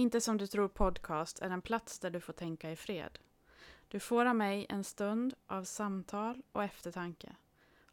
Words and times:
Inte 0.00 0.20
som 0.20 0.36
du 0.36 0.46
tror 0.46 0.68
podcast 0.68 1.38
är 1.38 1.50
en 1.50 1.62
plats 1.62 1.98
där 1.98 2.10
du 2.10 2.20
får 2.20 2.32
tänka 2.32 2.70
i 2.70 2.76
fred. 2.76 3.18
Du 3.88 4.00
får 4.00 4.26
av 4.26 4.36
mig 4.36 4.66
en 4.68 4.84
stund 4.84 5.34
av 5.46 5.64
samtal 5.64 6.42
och 6.52 6.64
eftertanke. 6.64 7.36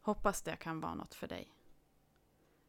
Hoppas 0.00 0.42
det 0.42 0.56
kan 0.56 0.80
vara 0.80 0.94
något 0.94 1.14
för 1.14 1.26
dig. 1.26 1.52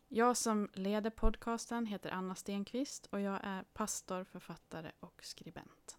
Jag 0.07 0.38
som 0.38 0.70
leder 0.73 1.09
podcasten 1.09 1.85
heter 1.85 2.12
Anna 2.12 2.35
Stenqvist 2.35 3.05
och 3.05 3.21
jag 3.21 3.39
är 3.43 3.63
pastor, 3.63 4.23
författare 4.23 4.91
och 4.99 5.21
skribent. 5.23 5.98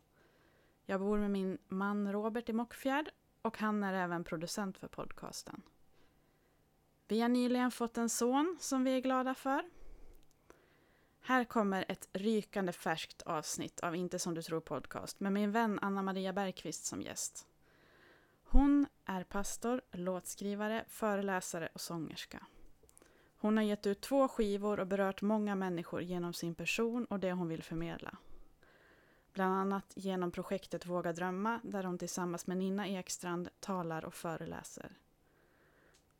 Jag 0.85 1.01
bor 1.01 1.19
med 1.19 1.30
min 1.30 1.59
man 1.69 2.13
Robert 2.13 2.49
i 2.49 2.52
Mockfjärd 2.52 3.11
och 3.43 3.59
han 3.59 3.83
är 3.83 3.95
även 3.95 4.25
producent 4.25 4.79
för 4.79 4.88
podcasten. 4.88 5.63
Vi 7.09 7.21
har 7.21 7.29
nyligen 7.29 7.71
fått 7.71 7.99
en 7.99 8.09
son 8.09 8.57
som 8.61 8.85
vi 8.85 8.96
är 8.96 9.01
glada 9.01 9.35
för. 9.35 9.80
Här 11.23 11.45
kommer 11.45 11.85
ett 11.88 12.09
rykande 12.13 12.73
färskt 12.73 13.23
avsnitt 13.23 13.80
av 13.80 13.96
Inte 13.96 14.18
som 14.18 14.35
du 14.35 14.43
tror 14.43 14.60
podcast 14.60 15.21
med 15.21 15.32
min 15.32 15.52
vän 15.52 15.79
Anna 15.82 16.02
Maria 16.02 16.32
Bergqvist 16.32 16.85
som 16.85 17.02
gäst. 17.02 17.46
Hon 18.45 18.87
är 19.04 19.24
pastor, 19.24 19.80
låtskrivare, 19.93 20.85
föreläsare 20.88 21.68
och 21.73 21.80
sångerska. 21.80 22.46
Hon 23.37 23.57
har 23.57 23.65
gett 23.65 23.87
ut 23.87 24.01
två 24.01 24.29
skivor 24.29 24.80
och 24.80 24.87
berört 24.87 25.23
många 25.23 25.54
människor 25.54 26.02
genom 26.02 26.32
sin 26.32 26.54
person 26.54 27.04
och 27.04 27.21
det 27.21 27.32
hon 27.32 27.49
vill 27.49 27.62
förmedla. 27.62 28.16
Bland 29.32 29.55
annat 29.55 29.93
genom 29.96 30.30
projektet 30.30 30.87
Våga 30.87 31.12
drömma 31.12 31.60
där 31.62 31.84
hon 31.84 31.99
tillsammans 31.99 32.46
med 32.46 32.57
Nina 32.57 32.88
Ekstrand 32.88 33.49
talar 33.60 34.05
och 34.05 34.15
föreläser. 34.15 34.96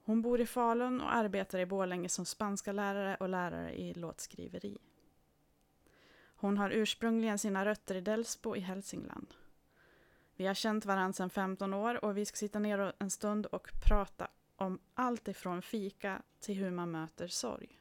Hon 0.05 0.23
bor 0.23 0.41
i 0.41 0.47
Falun 0.47 1.01
och 1.01 1.15
arbetar 1.15 1.59
i 1.59 1.67
Borlänge 1.67 2.09
som 2.09 2.25
spanska 2.25 2.73
lärare 2.73 3.17
och 3.21 3.29
lärare 3.29 3.75
i 3.75 3.95
låtskriveri. 3.95 4.79
Hon 6.41 6.59
har 6.59 6.71
ursprungligen 6.71 7.39
sina 7.39 7.65
rötter 7.65 7.95
i 7.95 8.01
Delsbo 8.01 8.57
i 8.57 8.61
Hälsingland. 8.61 9.35
Vi 10.37 10.47
har 10.47 10.55
känt 10.55 10.85
varandra 10.85 11.13
sedan 11.13 11.31
15 11.31 11.75
år 11.75 12.05
och 12.05 12.17
vi 12.17 12.25
ska 12.25 12.37
sitta 12.37 12.59
ner 12.59 12.93
en 12.99 13.11
stund 13.11 13.47
och 13.47 13.69
prata 13.89 14.29
om 14.57 14.79
allt 14.95 15.29
ifrån 15.29 15.63
fika 15.63 16.23
till 16.41 16.55
hur 16.55 16.71
man 16.71 16.91
möter 16.91 17.29
sorg. 17.29 17.79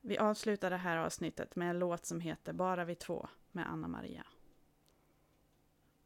Vi 0.00 0.18
avslutar 0.18 0.70
det 0.70 0.76
här 0.76 0.96
avsnittet 0.96 1.56
med 1.56 1.70
en 1.70 1.78
låt 1.78 2.06
som 2.06 2.20
heter 2.20 2.52
Bara 2.52 2.84
vi 2.84 2.94
två 2.94 3.28
med 3.50 3.70
Anna 3.70 3.88
Maria. 3.88 4.26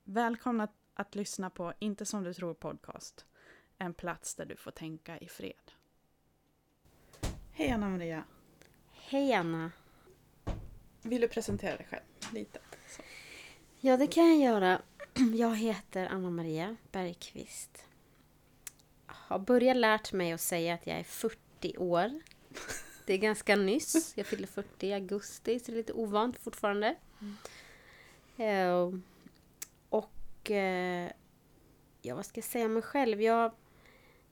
Välkomna 0.05 0.69
att 0.95 1.15
lyssna 1.15 1.51
på 1.51 1.73
Inte 1.79 2.07
som 2.07 2.25
du 2.25 2.35
tror 2.35 2.55
podcast. 2.55 3.27
En 3.79 3.95
plats 3.95 4.35
där 4.35 4.47
du 4.47 4.57
får 4.57 4.71
tänka 4.71 5.19
i 5.19 5.29
fred. 5.29 5.73
Hej 7.53 7.71
Anna 7.71 7.89
Maria. 7.89 8.25
Hej 8.91 9.33
Anna. 9.33 9.71
Vill 11.07 11.21
du 11.21 11.29
presentera 11.29 11.77
dig 11.77 11.87
själv 11.91 12.03
lite? 12.35 12.59
Så. 12.89 13.03
Ja, 13.81 13.97
det 13.97 14.07
kan 14.07 14.29
jag 14.29 14.53
göra. 14.53 14.83
Jag 15.35 15.57
heter 15.57 16.07
Anna 16.07 16.31
Maria 16.31 16.77
Bergqvist. 16.93 17.85
Har 19.07 19.39
börjat 19.39 19.77
lärt 19.77 20.13
mig 20.13 20.33
att 20.33 20.41
säga 20.41 20.75
att 20.75 20.87
jag 20.87 20.97
är 20.99 21.05
40 21.05 21.77
år. 21.79 22.21
Det 23.07 23.15
är 23.15 23.19
ganska 23.19 23.57
nyss. 23.57 24.13
Jag 24.17 24.27
fyller 24.27 24.47
40 24.47 24.87
i 24.87 24.93
augusti, 24.93 25.59
så 25.59 25.65
det 25.67 25.73
är 25.73 25.77
lite 25.77 25.93
ovant 25.93 26.39
fortfarande. 26.39 26.97
Mm. 27.21 27.37
Uh, 28.41 29.01
och 29.89 30.51
uh, 30.51 31.11
ja, 32.03 32.15
vad 32.15 32.27
ska 32.27 32.39
jag 32.39 32.45
säga 32.45 32.65
om 32.65 32.73
mig 32.73 32.83
själv? 32.83 33.23
Jag, 33.23 33.53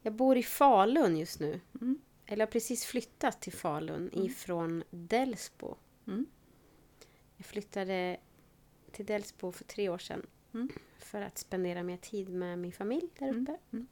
jag 0.02 0.12
bor 0.12 0.36
i 0.36 0.42
Falun 0.42 1.16
just 1.16 1.41
nu. 1.41 1.60
Mm. 1.80 1.98
Eller 2.26 2.46
har 2.46 2.52
precis 2.52 2.84
flyttat 2.84 3.41
till 3.41 3.52
Falun 3.52 4.10
mm. 4.14 4.26
ifrån 4.26 4.84
Delsbo. 4.91 5.76
Mm. 6.06 6.26
Jag 7.37 7.47
flyttade 7.47 8.17
till 8.93 9.06
Delsbo 9.06 9.53
för 9.53 9.65
tre 9.65 9.89
år 9.89 9.99
sedan. 9.99 10.27
Mm. 10.55 10.69
För 10.99 11.22
att 11.22 11.39
spendera 11.39 11.83
mer 11.83 11.97
tid 11.97 12.28
med 12.28 12.59
min 12.59 12.72
familj 12.72 13.09
där 13.19 13.28
mm. 13.28 13.43
uppe. 13.43 13.56
Mm. 13.72 13.87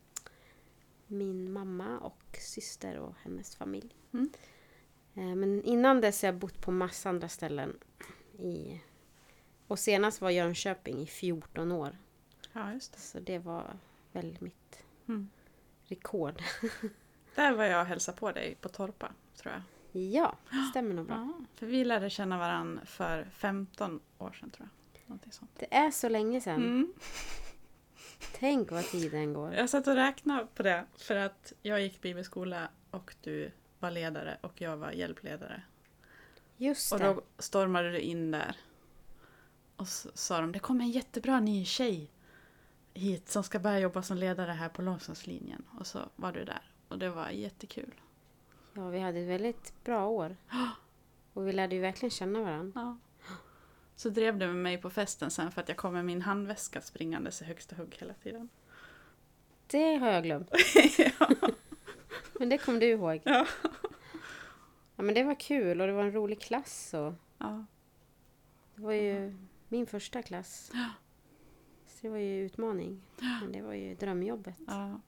Min 1.07 1.53
mamma 1.53 1.99
och 1.99 2.37
syster 2.41 2.99
och 2.99 3.15
hennes 3.23 3.57
familj. 3.57 3.97
Mm. 4.13 4.33
Eh, 5.15 5.35
men 5.35 5.65
innan 5.65 6.01
dess 6.01 6.23
har 6.23 6.27
jag 6.27 6.37
bott 6.37 6.61
på 6.61 6.73
massa 6.73 7.09
andra 7.09 7.29
ställen. 7.29 7.79
I, 8.39 8.81
och 9.67 9.79
senast 9.79 10.21
var 10.21 10.31
Jönköping 10.31 10.99
i 11.01 11.07
14 11.07 11.73
år. 11.73 11.99
Ja, 12.53 12.73
just 12.73 12.93
det. 12.93 13.01
Så 13.01 13.21
det 13.21 13.39
var 13.39 13.77
väl 14.13 14.37
mitt 14.41 14.83
mm. 15.09 15.31
rekord. 15.85 16.43
Där 17.35 17.53
var 17.53 17.65
jag 17.65 17.81
och 17.81 17.87
hälsade 17.87 18.19
på 18.19 18.33
dig 18.33 18.55
på 18.61 18.69
Torpa, 18.69 19.13
tror 19.37 19.55
jag. 19.55 19.63
Ja, 19.93 20.37
det 20.51 20.71
stämmer 20.71 20.95
nog 20.95 21.07
bra. 21.07 21.15
Ja, 21.15 21.45
för 21.55 21.67
vi 21.67 21.85
lärde 21.85 22.11
känna 22.11 22.39
varandra 22.39 22.85
för 22.85 23.25
15 23.25 24.01
år 24.19 24.33
sedan 24.33 24.51
tror 24.51 24.69
jag. 24.69 25.01
Någonting 25.07 25.33
sånt. 25.33 25.51
Det 25.59 25.75
är 25.75 25.91
så 25.91 26.09
länge 26.09 26.41
sedan. 26.41 26.63
Mm. 26.63 26.93
Tänk 28.35 28.71
vad 28.71 28.85
tiden 28.85 29.33
går. 29.33 29.55
Jag 29.55 29.71
satt 29.71 29.87
och 29.87 29.95
räknade 29.95 30.47
på 30.55 30.63
det 30.63 30.85
för 30.97 31.17
att 31.17 31.53
jag 31.63 31.83
gick 31.83 32.01
bibelskola 32.01 32.69
och 32.91 33.15
du 33.21 33.51
var 33.79 33.91
ledare 33.91 34.39
och 34.41 34.61
jag 34.61 34.77
var 34.77 34.93
hjälpledare. 34.93 35.63
Just 36.57 36.91
det. 36.91 37.09
Och 37.09 37.15
då 37.15 37.23
stormade 37.39 37.91
du 37.93 37.99
in 37.99 38.31
där. 38.31 38.57
Och 39.77 39.89
så 39.89 40.11
sa 40.15 40.41
de, 40.41 40.53
det 40.53 40.59
kommer 40.59 40.85
en 40.85 40.91
jättebra 40.91 41.41
ny 41.41 41.65
tjej 41.65 42.11
hit 42.95 43.29
som 43.29 43.45
ska 43.45 43.59
börja 43.59 43.79
jobba 43.79 44.03
som 44.03 44.17
ledare 44.17 44.53
här 44.53 44.69
på 44.69 44.83
långsanslinjen. 44.83 45.65
Och 45.79 45.87
så 45.87 45.99
var 46.17 46.33
du 46.33 46.45
där. 46.45 46.63
Och 46.89 46.99
det 46.99 47.11
var 47.11 47.29
jättekul. 47.29 47.95
Ja, 48.75 48.89
vi 48.89 48.99
hade 48.99 49.21
ett 49.21 49.29
väldigt 49.29 49.85
bra 49.85 50.07
år. 50.07 50.37
Och 51.33 51.49
vi 51.49 51.53
lärde 51.53 51.75
ju 51.75 51.81
verkligen 51.81 52.11
känna 52.11 52.43
varandra. 52.43 52.73
Ja. 52.75 52.97
Så 53.97 54.09
drev 54.09 54.39
du 54.39 54.47
med 54.47 54.57
mig 54.57 54.79
på 54.79 54.91
festen 54.91 55.31
sen 55.31 55.51
för 55.53 55.61
att 55.61 55.69
jag 55.69 55.77
kom 55.77 55.93
med 55.93 56.05
min 56.05 56.23
handväska 56.23 56.81
springandes 56.81 57.43
i 57.43 57.45
högsta 57.45 57.77
hugg 57.77 57.97
hela 58.01 58.15
tiden. 58.15 58.49
Det 59.67 59.97
har 59.97 60.11
jag 60.11 60.23
glömt. 60.23 60.51
ja. 60.99 61.31
Men 62.33 62.49
det 62.49 62.59
kom 62.59 62.79
du 62.79 62.87
ihåg. 62.87 63.21
Ja. 63.25 63.47
ja. 64.97 65.03
men 65.03 65.15
det 65.15 65.25
var 65.25 65.41
kul 65.41 65.81
och 65.81 65.87
det 65.87 65.93
var 65.93 66.03
en 66.05 66.13
rolig 66.13 66.41
klass. 66.41 66.95
Och 66.95 67.15
ja. 67.39 67.65
Det 68.75 68.83
var 68.83 68.93
ju 68.93 69.35
min 69.69 69.87
första 69.87 70.23
klass. 70.23 70.71
Ja. 70.75 70.89
Så 71.87 71.99
det 72.01 72.09
var 72.09 72.19
ju 72.19 72.45
utmaning. 72.45 73.03
Men 73.41 73.53
det 73.53 73.63
var 73.63 73.75
ju 73.75 73.95
drömjobbet. 73.95 74.59
Ja. 74.67 75.01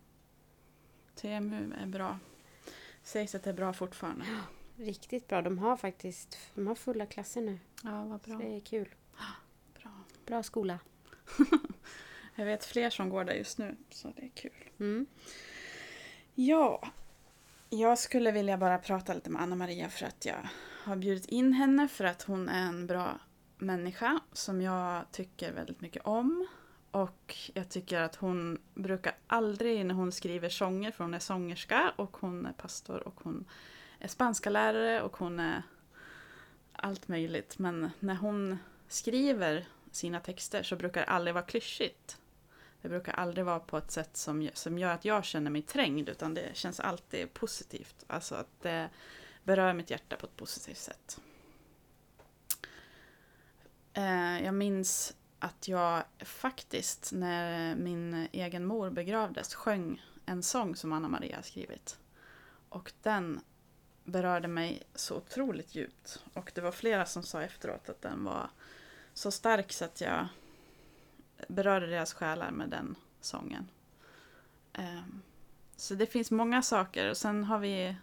TMU 1.14 1.72
är 1.82 1.86
bra. 1.86 2.18
Sägs 3.04 3.34
att 3.34 3.42
det 3.42 3.50
är 3.50 3.54
bra 3.54 3.72
fortfarande. 3.72 4.24
Ja, 4.28 4.84
riktigt 4.84 5.28
bra. 5.28 5.42
De 5.42 5.58
har 5.58 5.76
faktiskt 5.76 6.38
de 6.54 6.66
har 6.66 6.74
fulla 6.74 7.06
klasser 7.06 7.40
nu. 7.40 7.58
Ja, 7.82 8.04
vad 8.04 8.20
bra. 8.20 8.34
Så 8.34 8.38
det 8.38 8.56
är 8.56 8.60
kul. 8.60 8.94
Bra, 9.82 9.90
bra 10.26 10.42
skola. 10.42 10.78
Jag 12.34 12.44
vet 12.44 12.64
fler 12.64 12.90
som 12.90 13.08
går 13.08 13.24
där 13.24 13.34
just 13.34 13.58
nu, 13.58 13.76
så 13.90 14.12
det 14.16 14.22
är 14.22 14.28
kul. 14.28 14.70
Mm. 14.78 15.06
Ja, 16.34 16.88
jag 17.70 17.98
skulle 17.98 18.32
vilja 18.32 18.58
bara 18.58 18.78
prata 18.78 19.14
lite 19.14 19.30
med 19.30 19.42
Anna 19.42 19.56
Maria 19.56 19.88
för 19.88 20.06
att 20.06 20.24
jag 20.24 20.48
har 20.84 20.96
bjudit 20.96 21.26
in 21.26 21.52
henne 21.52 21.88
för 21.88 22.04
att 22.04 22.22
hon 22.22 22.48
är 22.48 22.68
en 22.68 22.86
bra 22.86 23.20
människa 23.58 24.20
som 24.32 24.62
jag 24.62 25.04
tycker 25.12 25.52
väldigt 25.52 25.80
mycket 25.80 26.06
om. 26.06 26.46
Och 26.94 27.36
jag 27.54 27.68
tycker 27.68 28.00
att 28.00 28.14
hon 28.14 28.58
brukar 28.74 29.16
aldrig 29.26 29.86
när 29.86 29.94
hon 29.94 30.12
skriver 30.12 30.48
sånger, 30.48 30.90
för 30.90 31.04
hon 31.04 31.14
är 31.14 31.18
sångerska 31.18 31.92
och 31.96 32.16
hon 32.16 32.46
är 32.46 32.52
pastor 32.52 33.08
och 33.08 33.20
hon 33.22 33.44
är 33.98 34.08
spanska 34.08 34.50
lärare 34.50 35.02
och 35.02 35.16
hon 35.16 35.40
är 35.40 35.62
allt 36.72 37.08
möjligt. 37.08 37.58
Men 37.58 37.90
när 38.00 38.14
hon 38.14 38.58
skriver 38.88 39.66
sina 39.90 40.20
texter 40.20 40.62
så 40.62 40.76
brukar 40.76 41.00
det 41.00 41.06
aldrig 41.06 41.34
vara 41.34 41.44
klyschigt. 41.44 42.18
Det 42.82 42.88
brukar 42.88 43.12
aldrig 43.12 43.44
vara 43.44 43.60
på 43.60 43.78
ett 43.78 43.90
sätt 43.90 44.16
som, 44.16 44.50
som 44.54 44.78
gör 44.78 44.90
att 44.90 45.04
jag 45.04 45.24
känner 45.24 45.50
mig 45.50 45.62
trängd 45.62 46.08
utan 46.08 46.34
det 46.34 46.56
känns 46.56 46.80
alltid 46.80 47.34
positivt. 47.34 48.04
Alltså 48.06 48.34
att 48.34 48.60
det 48.62 48.90
berör 49.44 49.72
mitt 49.72 49.90
hjärta 49.90 50.16
på 50.16 50.26
ett 50.26 50.36
positivt 50.36 50.78
sätt. 50.78 51.20
Eh, 53.92 54.44
jag 54.44 54.54
minns 54.54 55.14
att 55.44 55.68
jag 55.68 56.04
faktiskt 56.18 57.12
när 57.12 57.74
min 57.76 58.28
egen 58.32 58.64
mor 58.64 58.90
begravdes 58.90 59.54
sjöng 59.54 60.02
en 60.26 60.42
sång 60.42 60.76
som 60.76 60.92
Anna 60.92 61.08
Maria 61.08 61.42
skrivit. 61.42 61.98
Och 62.68 62.92
den 63.02 63.40
berörde 64.04 64.48
mig 64.48 64.82
så 64.94 65.16
otroligt 65.16 65.74
djupt. 65.74 66.22
Och 66.34 66.52
det 66.54 66.60
var 66.60 66.72
flera 66.72 67.06
som 67.06 67.22
sa 67.22 67.42
efteråt 67.42 67.88
att 67.88 68.02
den 68.02 68.24
var 68.24 68.50
så 69.14 69.30
stark 69.30 69.72
så 69.72 69.84
att 69.84 70.00
jag 70.00 70.28
berörde 71.48 71.86
deras 71.86 72.14
själar 72.14 72.50
med 72.50 72.68
den 72.68 72.94
sången. 73.20 73.68
Ehm, 74.72 75.22
så 75.76 75.94
det 75.94 76.06
finns 76.06 76.30
många 76.30 76.62
saker 76.62 77.10
och 77.10 77.16
sen 77.16 77.44
har 77.44 77.58
vi 77.58 77.96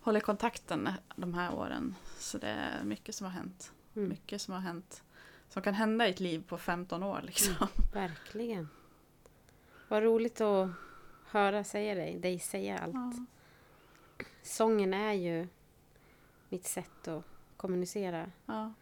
hållit 0.00 0.24
kontakten 0.24 0.88
de 1.16 1.34
här 1.34 1.54
åren. 1.54 1.94
Så 2.18 2.38
det 2.38 2.48
är 2.48 2.84
mycket 2.84 3.14
som 3.14 3.24
har 3.24 3.32
hänt. 3.32 3.72
Mm. 3.96 4.08
Mycket 4.08 4.42
som 4.42 4.54
har 4.54 4.60
hänt 4.60 5.02
som 5.52 5.62
kan 5.62 5.74
hända 5.74 6.06
i 6.06 6.10
ett 6.10 6.20
liv 6.20 6.44
på 6.48 6.58
15 6.58 7.02
år. 7.02 7.20
Liksom. 7.22 7.54
Mm, 7.54 7.68
verkligen. 7.92 8.68
Vad 9.88 10.02
roligt 10.02 10.40
att 10.40 10.70
höra 11.26 11.64
säga 11.64 11.94
dig, 11.94 12.18
dig 12.18 12.38
säga 12.38 12.78
allt. 12.78 12.94
Ja. 12.94 13.12
Sången 14.42 14.94
är 14.94 15.12
ju 15.12 15.48
mitt 16.48 16.64
sätt 16.64 17.08
att 17.08 17.24
kommunicera. 17.56 18.30
Ja. 18.46 18.72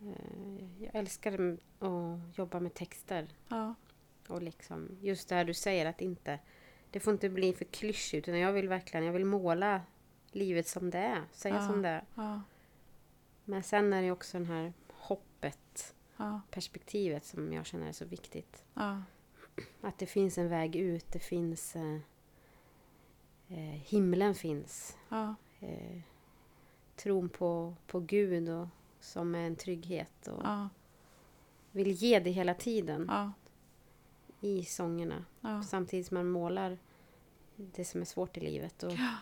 Eh, 0.00 0.84
jag 0.84 0.94
älskar 0.94 1.58
att 1.78 2.38
jobba 2.38 2.60
med 2.60 2.74
texter. 2.74 3.28
Ja. 3.48 3.74
Och 4.28 4.42
liksom, 4.42 4.98
just 5.00 5.28
det 5.28 5.34
här 5.34 5.44
du 5.44 5.54
säger 5.54 5.86
att 5.86 6.00
inte, 6.00 6.38
det 6.90 7.00
får 7.00 7.12
inte 7.12 7.28
bli 7.28 7.52
för 7.52 7.64
klyschigt 7.64 8.28
utan 8.28 8.40
jag 8.40 8.52
vill 8.52 8.68
verkligen, 8.68 9.06
jag 9.06 9.12
vill 9.12 9.24
måla 9.24 9.80
livet 10.32 10.68
som 10.68 10.90
det 10.90 10.98
är, 10.98 11.22
säga 11.32 11.66
som 11.66 11.82
det 11.82 11.88
är. 11.88 12.04
Ja. 12.14 12.42
Men 13.44 13.62
sen 13.62 13.92
är 13.92 14.02
det 14.02 14.10
också 14.10 14.38
den 14.38 14.46
här 14.46 14.72
Ja. 16.16 16.40
perspektivet 16.50 17.24
som 17.24 17.52
jag 17.52 17.66
känner 17.66 17.88
är 17.88 17.92
så 17.92 18.04
viktigt. 18.04 18.64
Ja. 18.74 19.02
Att 19.80 19.98
det 19.98 20.06
finns 20.06 20.38
en 20.38 20.48
väg 20.48 20.76
ut, 20.76 21.12
det 21.12 21.18
finns 21.18 21.76
eh, 21.76 21.98
eh, 23.48 23.58
himlen 23.84 24.34
finns. 24.34 24.96
Ja. 25.08 25.34
Eh, 25.60 26.00
tron 26.96 27.28
på, 27.28 27.74
på 27.86 28.00
Gud 28.00 28.48
och, 28.48 28.68
som 29.00 29.34
är 29.34 29.46
en 29.46 29.56
trygghet 29.56 30.28
och 30.28 30.42
vill 31.72 31.90
ge 31.90 32.20
det 32.20 32.30
hela 32.30 32.54
tiden 32.54 33.10
i 34.40 34.64
sångerna. 34.64 35.24
Samtidigt 35.68 36.06
som 36.06 36.14
man 36.14 36.30
målar 36.30 36.78
det 37.56 37.84
som 37.84 38.00
är 38.00 38.04
svårt 38.04 38.36
i 38.36 38.40
livet. 38.40 38.82
Och 38.82 38.92
Ja. 38.92 39.14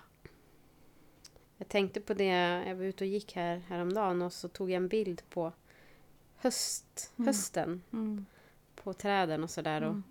jag 1.56 1.68
tänkte 1.68 2.00
på 2.00 2.14
det, 2.14 2.26
jag 2.66 2.74
var 2.76 2.84
ute 2.84 3.04
och 3.04 3.08
gick 3.08 3.34
här 3.36 3.56
häromdagen 3.56 4.22
och 4.22 4.32
så 4.32 4.48
tog 4.48 4.70
jag 4.70 4.76
en 4.76 4.88
bild 4.88 5.22
på 5.30 5.52
höst, 6.44 7.12
Mm. 7.16 7.26
hösten 7.26 7.82
Mm. 7.92 8.26
på 8.74 8.92
träden 8.92 9.42
och 9.44 9.50
sådär. 9.50 9.82
Och, 9.82 9.88
Mm. 9.90 10.02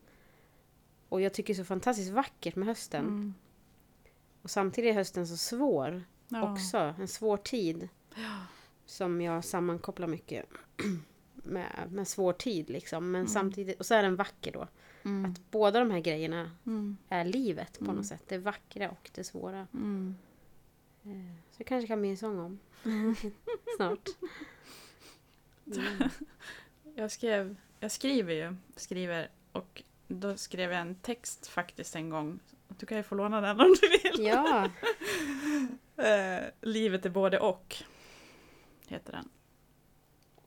och 1.10 1.22
jag 1.22 1.34
tycker 1.34 1.54
det 1.54 1.60
är 1.60 1.64
så 1.64 1.68
fantastiskt 1.68 2.12
vackert 2.12 2.56
med 2.56 2.68
hösten. 2.68 3.06
Mm. 3.06 3.34
Och 4.42 4.50
samtidigt 4.50 4.90
är 4.92 4.94
hösten 4.96 5.28
så 5.28 5.38
svår 5.38 6.04
Ja. 6.28 6.54
också. 6.54 6.78
En 6.78 7.08
svår 7.08 7.38
tid 7.38 7.90
Ja. 8.16 8.40
som 8.86 9.22
jag 9.22 9.46
sammankopplar 9.46 10.08
mycket 10.08 10.46
med, 11.34 11.88
med 11.92 12.08
svår 12.08 12.34
tid 12.34 12.70
liksom. 12.70 13.12
Men 13.12 13.22
Mm. 13.22 13.28
samtidigt, 13.28 13.80
och 13.80 13.86
så 13.86 13.94
är 13.96 14.04
den 14.04 14.16
vacker 14.16 14.52
då. 14.52 14.68
Mm. 15.04 15.32
Att 15.32 15.52
båda 15.52 15.80
de 15.80 15.92
här 15.92 16.00
grejerna 16.00 16.52
Mm. 16.66 16.98
är 17.10 17.26
livet 17.26 17.80
på 17.80 17.86
Mm. 17.86 17.96
något 17.96 18.06
sätt. 18.06 18.24
Det 18.28 18.38
vackra 18.38 18.90
och 18.90 19.10
det 19.14 19.24
svåra. 19.24 19.68
Mm. 19.74 20.16
Eh, 21.04 21.36
Så 21.52 21.58
det 21.58 21.64
kanske 21.64 21.88
kan 21.88 22.00
bli 22.02 22.10
en 22.10 22.18
sång 22.18 22.40
om 22.40 22.60
Mm. 22.86 23.16
snart. 23.78 24.10
Mm. 25.68 26.10
Jag, 26.96 27.12
skrev, 27.12 27.56
jag 27.80 27.92
skriver 27.92 28.34
ju, 28.34 28.56
skriver 28.76 29.30
och 29.52 29.84
då 30.08 30.38
skrev 30.38 30.72
jag 30.72 30.82
en 30.82 30.96
text 30.96 31.48
faktiskt 31.48 31.96
en 31.96 32.10
gång. 32.10 32.40
Du 32.68 32.86
kan 32.86 32.98
ju 32.98 33.04
få 33.04 33.16
låna 33.16 33.42
den 33.42 33.62
om 33.62 33.76
du 33.82 33.90
vill. 33.90 34.26
Ja, 34.26 34.70
Eh, 35.98 36.44
Livet 36.62 37.06
är 37.06 37.10
både 37.10 37.40
och. 37.40 37.76
Heter 38.88 39.12
den. 39.12 39.30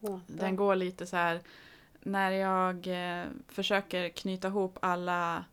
Åh, 0.01 0.19
Den 0.27 0.57
går 0.57 0.75
lite 0.77 1.07
så 1.07 1.17
här. 1.17 1.41
När 2.01 2.31
jag 2.31 2.87
eh, 2.87 3.27
försöker 3.49 4.09
knyta 4.09 4.49
ihop 4.49 4.79
alla 4.83 5.45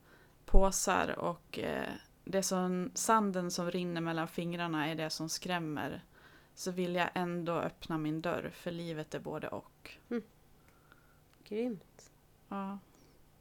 påsar 0.46 1.20
och 1.20 1.60
eh, 1.60 1.90
det 2.24 2.44
som 2.44 2.92
sanden 2.94 3.52
som 3.52 3.72
rinner 3.72 4.02
mellan 4.02 4.28
fingrarna 4.28 4.88
är 4.88 4.96
det 4.96 5.10
som 5.10 5.30
skrämmer. 5.30 6.04
Så 6.56 6.72
vill 6.72 6.96
jag 6.96 7.10
ändå 7.14 7.54
öppna 7.54 7.98
min 7.98 8.22
dörr 8.22 8.52
för 8.54 8.72
livet 8.72 9.14
är 9.16 9.20
både 9.20 9.48
och. 9.48 9.92
Grymt. 11.48 12.12
Ja. 12.50 12.80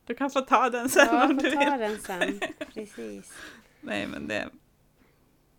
Du 0.06 0.14
kan 0.14 0.31
få 0.31 0.41
ta 0.41 0.70
den 0.70 0.88
sen 0.88 1.06
Ja, 1.11 1.25
om 1.25 1.37
du 1.37 1.50
vill. 1.50 1.59
ta 1.59 1.76
den 1.76 1.99
sen. 1.99 2.41
Precis. 2.75 3.32
Nej 3.81 4.06
men 4.06 4.29
det, 4.29 4.49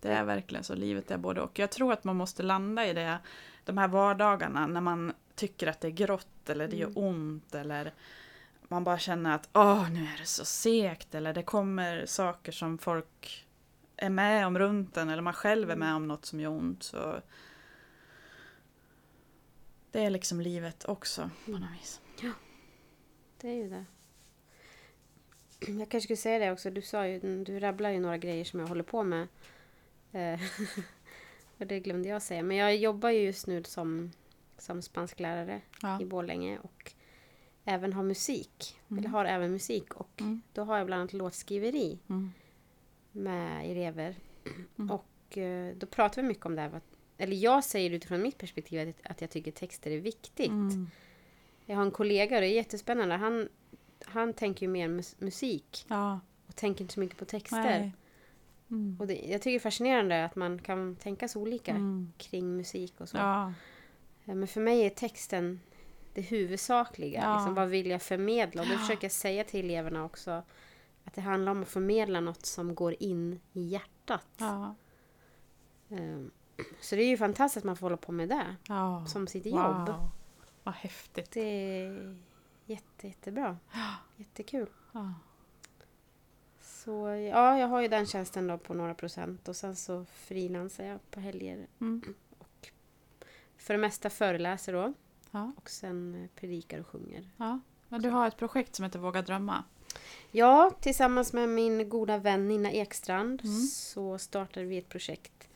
det 0.00 0.08
är 0.08 0.24
verkligen 0.24 0.64
så, 0.64 0.74
livet 0.74 1.10
är 1.10 1.18
både 1.18 1.40
och. 1.40 1.58
Jag 1.58 1.70
tror 1.70 1.92
att 1.92 2.04
man 2.04 2.16
måste 2.16 2.42
landa 2.42 2.86
i 2.86 2.92
det, 2.92 3.18
de 3.64 3.78
här 3.78 3.88
vardagarna 3.88 4.66
när 4.66 4.80
man 4.80 5.12
tycker 5.34 5.66
att 5.66 5.80
det 5.80 5.88
är 5.88 5.92
grått 5.92 6.50
eller 6.50 6.68
det 6.68 6.76
gör 6.76 6.86
Mm. 6.88 7.04
ont 7.04 7.54
eller 7.54 7.92
man 8.68 8.84
bara 8.84 8.98
känner 8.98 9.34
att 9.34 9.48
åh 9.52 9.90
nu 9.90 10.00
är 10.00 10.18
det 10.18 10.26
så 10.26 10.44
segt 10.44 11.14
eller 11.14 11.34
det 11.34 11.42
kommer 11.42 12.06
saker 12.06 12.52
som 12.52 12.78
folk 12.78 13.46
är 13.96 14.10
med 14.10 14.46
om 14.46 14.58
runt 14.58 14.96
en 14.96 15.08
eller 15.08 15.22
man 15.22 15.32
själv 15.32 15.70
är 15.70 15.74
Mm. 15.74 15.86
med 15.88 15.96
om 15.96 16.08
något 16.08 16.24
som 16.24 16.40
gör 16.40 16.50
ont. 16.50 16.82
Så 16.82 17.20
det 19.90 20.04
är 20.04 20.10
liksom 20.10 20.40
livet 20.40 20.84
också 20.84 21.30
på 21.44 21.50
Mm. 21.50 21.60
något 21.62 21.70
vis. 21.80 22.00
Det 23.40 23.48
är 23.48 23.54
ju 23.54 23.68
det. 23.68 23.84
Jag 25.60 25.88
kanske 25.88 26.00
skulle 26.00 26.16
säga 26.16 26.38
det 26.38 26.52
också. 26.52 26.70
Du 26.70 26.82
sa 26.82 27.06
ju, 27.06 27.44
du 27.44 27.60
rabblar 27.60 27.90
ju 27.90 28.00
några 28.00 28.18
grejer 28.18 28.44
som 28.44 28.60
jag 28.60 28.66
håller 28.66 28.82
på 28.82 29.02
med. 29.02 29.28
Eh, 30.12 30.40
och 31.58 31.66
det 31.66 31.80
glömde 31.80 32.08
jag 32.08 32.22
säga. 32.22 32.42
Men 32.42 32.56
jag 32.56 32.76
jobbar 32.76 33.10
ju 33.10 33.20
just 33.20 33.46
nu 33.46 33.64
som, 33.64 34.12
som 34.58 34.82
spansklärare 34.82 35.60
Ja. 35.82 36.00
i 36.00 36.04
Borlänge 36.04 36.58
och 36.58 36.92
även 37.64 37.92
har 37.92 38.02
musik. 38.02 38.80
Mm. 38.88 38.98
Eller 38.98 39.08
har 39.08 39.24
även 39.24 39.52
musik 39.52 39.94
och 39.94 40.20
Mm. 40.20 40.42
då 40.52 40.64
har 40.64 40.76
jag 40.78 40.86
bland 40.86 41.00
annat 41.00 41.12
låtskriveri 41.12 41.98
Mm. 42.08 42.32
Med 43.14 43.70
elever. 43.70 44.14
Mm. 44.78 44.90
Och 44.90 45.38
eh, 45.38 45.74
då 45.76 45.86
pratar 45.86 46.22
vi 46.22 46.28
mycket 46.28 46.46
om 46.46 46.54
det 46.54 46.60
här. 46.62 46.80
Eller 47.18 47.36
jag 47.36 47.64
säger 47.64 47.90
utifrån 47.90 48.22
mitt 48.22 48.38
perspektiv 48.38 48.88
att, 48.88 49.10
att 49.10 49.20
jag 49.20 49.30
tycker 49.30 49.50
texter 49.50 49.90
är 49.90 49.98
viktigt. 50.00 50.48
Mm. 50.48 50.90
Jag 51.66 51.76
har 51.76 51.82
en 51.84 51.90
kollega 51.90 52.34
och 52.36 52.40
det 52.40 52.46
är 52.48 52.54
jättespännande. 52.54 53.14
Han, 53.14 53.48
han 54.04 54.32
tänker 54.32 54.66
ju 54.66 54.72
mer 54.72 54.88
mus- 54.88 55.16
musik 55.18 55.86
Ja. 55.88 56.20
och 56.46 56.56
tänker 56.56 56.82
inte 56.82 56.94
så 56.94 57.00
mycket 57.00 57.18
på 57.18 57.24
texter. 57.24 57.92
Mm. 58.70 58.96
Och 59.00 59.06
det, 59.06 59.14
jag 59.14 59.42
tycker 59.42 59.50
det 59.50 59.56
är 59.56 59.60
fascinerande 59.60 60.24
att 60.24 60.36
man 60.36 60.58
kan 60.58 60.96
tänka 60.96 61.28
så 61.28 61.40
olika 61.40 61.70
Mm. 61.70 62.12
kring 62.18 62.56
musik 62.56 63.00
och 63.00 63.08
så. 63.08 63.16
Ja. 63.16 63.52
Eh, 64.24 64.34
Men 64.34 64.48
för 64.48 64.60
mig 64.60 64.86
är 64.86 64.90
texten 64.90 65.60
det 66.14 66.20
huvudsakliga. 66.20 67.20
Ja. 67.22 67.36
Liksom, 67.36 67.54
vad 67.54 67.68
vill 67.68 67.90
jag 67.90 68.02
förmedla? 68.02 68.62
Och 68.62 68.68
Ja. 68.72 68.78
försöker 68.78 69.04
jag 69.04 69.12
säga 69.12 69.44
till 69.44 69.64
eleverna 69.64 70.04
också 70.04 70.42
att 71.04 71.14
det 71.14 71.20
handlar 71.20 71.52
om 71.52 71.62
att 71.62 71.68
förmedla 71.68 72.20
något 72.20 72.46
som 72.46 72.74
går 72.74 72.94
in 73.02 73.40
i 73.52 73.62
hjärtat. 73.62 74.26
Ja. 74.38 74.74
Eh, 75.88 76.20
Så 76.80 76.96
det 76.96 77.02
är 77.02 77.08
ju 77.08 77.16
fantastiskt 77.16 77.56
att 77.58 77.64
man 77.64 77.76
får 77.76 77.86
hålla 77.86 77.96
på 77.96 78.12
med 78.12 78.28
det 78.28 78.56
ja. 78.68 79.06
som 79.06 79.26
sitt 79.26 79.46
Wow. 79.46 79.52
jobb. 79.54 79.94
Vad 80.62 80.74
häftigt. 80.74 81.30
Det 81.30 81.40
är 81.40 82.16
jätte, 82.66 83.06
jättebra. 83.08 83.56
Jättekul. 84.16 84.70
Ja. 84.92 85.14
Så 86.60 86.90
ja, 87.08 87.58
jag 87.58 87.68
har 87.68 87.80
ju 87.80 87.88
den 87.88 88.06
tjänsten 88.06 88.46
då 88.46 88.58
på 88.58 88.74
några 88.74 88.94
procent 88.94 89.48
och 89.48 89.56
sen 89.56 89.76
så 89.76 90.04
frilansar 90.04 90.84
jag 90.84 91.10
på 91.10 91.20
helger. 91.20 91.66
Mm. 91.80 92.14
För 93.56 93.74
det 93.74 93.78
mesta 93.80 94.10
föreläser 94.10 94.72
då 94.72 94.94
Ja. 95.30 95.52
och 95.56 95.70
sen 95.70 96.14
eh, 96.14 96.28
predikar 96.40 96.80
och 96.80 96.86
sjunger. 96.86 97.30
ja. 97.36 97.60
Men 97.88 98.02
du 98.02 98.08
har 98.10 98.28
ett 98.28 98.36
projekt 98.36 98.74
som 98.74 98.84
heter 98.84 98.98
Våga 98.98 99.22
drömma. 99.22 99.64
Ja, 100.30 100.70
tillsammans 100.80 101.32
med 101.32 101.48
min 101.48 101.88
goda 101.88 102.18
vän 102.18 102.48
Nina 102.48 102.70
Ekstrand 102.72 103.40
Mm. 103.44 103.60
så 103.66 104.18
startade 104.18 104.66
vi 104.66 104.78
ett 104.78 104.88
projekt. 104.88 105.48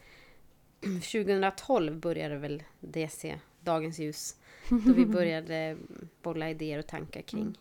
2012 1.13 1.97
började 1.97 2.37
väl 2.39 2.63
DC, 2.81 3.39
Dagens 3.61 3.99
ljus, 3.99 4.37
då 4.69 4.93
vi 4.93 5.07
började 5.17 5.77
bolla 6.23 6.51
idéer 6.51 6.79
och 6.79 6.87
tankar 6.87 7.23
kring, 7.23 7.41
Mm. 7.43 7.55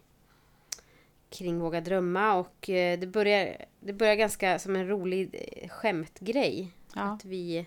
kring 1.30 1.60
Våga 1.60 1.82
drömma. 1.82 2.34
Och 2.36 2.70
eh, 2.70 3.00
det 3.00 3.08
började, 3.08 3.66
det 3.80 3.94
började 3.94 4.16
ganska 4.18 4.60
som 4.60 4.76
en 4.76 4.88
rolig 4.88 5.30
eh, 5.62 5.70
skämtgrej. 5.70 6.72
Ja. 6.96 7.02
Att 7.02 7.26
vi 7.26 7.66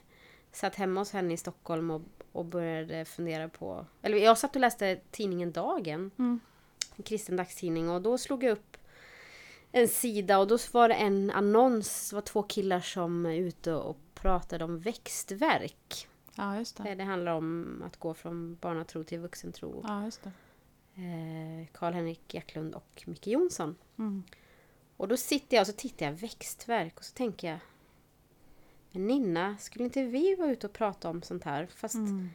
satt 0.52 0.74
hemma 0.74 1.00
hos 1.00 1.12
henne 1.12 1.34
i 1.34 1.36
Stockholm 1.36 1.90
och, 1.90 2.02
och 2.32 2.44
började 2.44 3.04
fundera 3.04 3.48
på... 3.48 3.86
Eller 4.02 4.18
jag 4.18 4.38
satt 4.38 4.54
och 4.56 4.60
läste 4.60 4.98
tidningen 5.10 5.52
Dagen, 5.52 6.10
Mm. 6.18 6.40
en 6.96 7.02
kristen 7.02 7.36
dagstidning, 7.36 7.90
och 7.90 8.02
då 8.02 8.18
slog 8.18 8.44
jag 8.44 8.52
upp 8.52 8.76
en 9.72 9.88
sida 9.88 10.38
och 10.38 10.46
då 10.46 10.58
var 10.72 10.88
det 10.88 10.94
en 10.94 11.30
annons, 11.30 12.10
det 12.10 12.16
var 12.16 12.20
två 12.22 12.42
killar 12.42 12.80
som 12.80 13.26
är 13.26 13.34
ute 13.34 13.72
och 13.72 13.96
pratade 14.14 14.64
om 14.64 14.78
växtverk. 14.78 16.08
ja, 16.34 16.56
just 16.58 16.76
det. 16.76 16.88
Eh, 16.90 16.96
Det 16.96 17.04
handlar 17.04 17.32
om 17.32 17.82
att 17.86 17.96
gå 17.96 18.14
från 18.14 18.54
barnatro 18.60 19.04
till 19.04 19.18
vuxentro. 19.18 19.84
Ja, 19.88 20.04
just 20.04 20.22
det. 20.22 20.30
Eh, 20.94 21.66
Karl-Henrik 21.72 22.34
Eklund 22.34 22.74
och 22.74 23.02
Micke 23.06 23.26
Jonsson. 23.26 23.76
Mm. 23.98 24.22
Och 24.96 25.08
då 25.08 25.16
sitter 25.16 25.56
jag 25.56 25.62
och 25.62 25.66
så 25.66 25.72
tittar 25.72 26.06
jag 26.06 26.12
växtverk 26.12 26.98
och 26.98 27.04
så 27.04 27.14
tänker 27.14 27.48
jag 27.50 27.58
Men 28.92 29.06
Ninna, 29.06 29.56
skulle 29.58 29.84
inte 29.84 30.02
vi 30.04 30.34
vara 30.34 30.50
ute 30.50 30.66
och 30.66 30.72
prata 30.72 31.08
om 31.10 31.22
sånt 31.22 31.44
här? 31.44 31.66
Fast 31.66 31.94
Mm. 31.94 32.28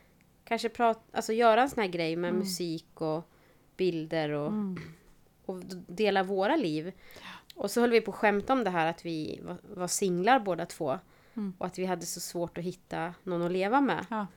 kanske 0.44 0.70
prata, 0.70 1.02
alltså 1.12 1.34
göra 1.34 1.62
en 1.62 1.70
sån 1.70 1.82
här 1.82 1.90
grej 1.90 2.16
med 2.16 2.30
Mm. 2.30 2.40
musik 2.40 3.02
och 3.02 3.24
bilder 3.78 4.30
och, 4.30 4.48
Mm. 4.48 4.80
Och 5.46 5.62
dela 5.88 6.24
våra 6.24 6.56
liv. 6.56 6.92
Och 7.56 7.72
så 7.72 7.82
höll 7.82 7.92
vi 7.92 8.02
på 8.02 8.12
att 8.12 8.18
skämta 8.18 8.54
om 8.54 8.64
det 8.64 8.70
här 8.70 8.88
att 8.88 9.06
vi 9.06 9.40
var, 9.44 9.58
var 9.64 9.88
singlar 9.88 10.40
båda 10.40 10.66
två. 10.66 11.00
Mm. 11.36 11.54
Och 11.58 11.66
att 11.66 11.80
vi 11.80 11.86
hade 11.86 12.06
så 12.06 12.20
svårt 12.20 12.58
att 12.58 12.64
hitta 12.64 13.14
någon 13.24 13.42
att 13.42 13.52
leva 13.52 13.82
med. 13.82 14.06
Ja. 14.10 14.28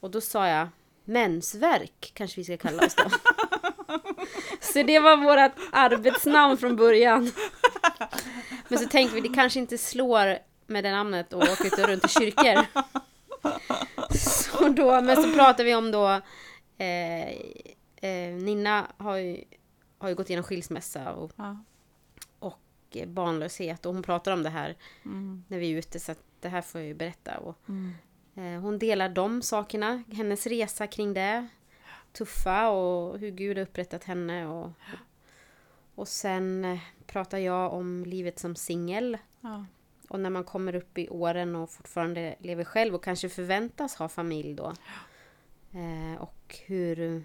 Och 0.00 0.10
då 0.10 0.20
sa 0.20 0.48
jag 0.48 0.68
mensvärk 1.04 2.12
kanske 2.14 2.40
vi 2.40 2.44
ska 2.44 2.56
kalla 2.56 2.86
oss 2.86 2.94
då. 2.94 3.04
så 4.60 4.82
det 4.82 4.98
var 4.98 5.16
vårt 5.16 5.52
arbetsnamn 5.72 6.56
från 6.56 6.76
början. 6.76 7.32
Men 8.68 8.78
så 8.78 8.88
tänkte 8.88 9.14
vi 9.14 9.28
det 9.28 9.34
kanske 9.34 9.58
inte 9.58 9.78
slår 9.78 10.38
med 10.66 10.84
det 10.84 10.90
namnet 10.90 11.32
och 11.32 11.42
åka 11.42 11.64
ut 11.64 11.78
och 11.78 11.88
runt 11.88 12.04
i 12.04 12.08
kyrkor. 12.08 12.66
Så 14.18 14.68
då, 14.68 15.00
men 15.00 15.22
så 15.22 15.32
pratade 15.32 15.64
vi 15.64 15.74
om 15.74 15.90
då 15.90 16.20
Eh, 16.78 17.28
eh, 18.00 18.34
Nina 18.34 18.86
har 18.96 19.16
ju, 19.16 19.44
har 19.98 20.08
ju 20.08 20.14
gått 20.14 20.30
igenom 20.30 20.44
skilsmässa 20.44 21.12
och, 21.12 21.32
Ja. 21.36 21.64
och 22.38 22.58
eh, 22.90 23.08
barnlöshet 23.08 23.86
och 23.86 23.94
hon 23.94 24.02
pratar 24.02 24.32
om 24.32 24.42
det 24.42 24.50
här 24.50 24.76
Mm. 25.04 25.44
när 25.48 25.58
vi 25.58 25.72
är 25.72 25.78
ute 25.78 26.00
så 26.00 26.12
att 26.12 26.22
det 26.40 26.48
här 26.48 26.62
får 26.62 26.80
jag 26.80 26.88
ju 26.88 26.94
berätta. 26.94 27.38
Och, 27.38 27.56
Mm. 27.68 27.92
eh, 28.34 28.60
hon 28.62 28.78
delar 28.78 29.08
de 29.08 29.42
sakerna, 29.42 30.02
hennes 30.12 30.46
resa 30.46 30.86
kring 30.86 31.14
det. 31.14 31.48
Tuffa 32.12 32.68
och 32.70 33.18
hur 33.18 33.30
Gud 33.30 33.56
har 33.58 33.62
upprättat 33.62 34.04
henne. 34.04 34.46
Och, 34.46 34.70
och 35.94 36.08
sen 36.08 36.64
eh, 36.64 36.78
pratar 37.06 37.38
jag 37.38 37.72
om 37.72 38.04
livet 38.06 38.38
som 38.38 38.56
singel. 38.56 39.18
Ja. 39.40 39.64
Och 40.08 40.20
när 40.20 40.30
man 40.30 40.44
kommer 40.44 40.74
upp 40.74 40.98
i 40.98 41.08
åren 41.08 41.56
och 41.56 41.70
fortfarande 41.70 42.34
lever 42.38 42.64
själv 42.64 42.94
och 42.94 43.04
kanske 43.04 43.28
förväntas 43.28 43.94
ha 43.96 44.08
familj 44.08 44.54
då. 44.54 44.72
Eh, 45.72 46.22
och 46.22 46.56
hur... 46.66 47.24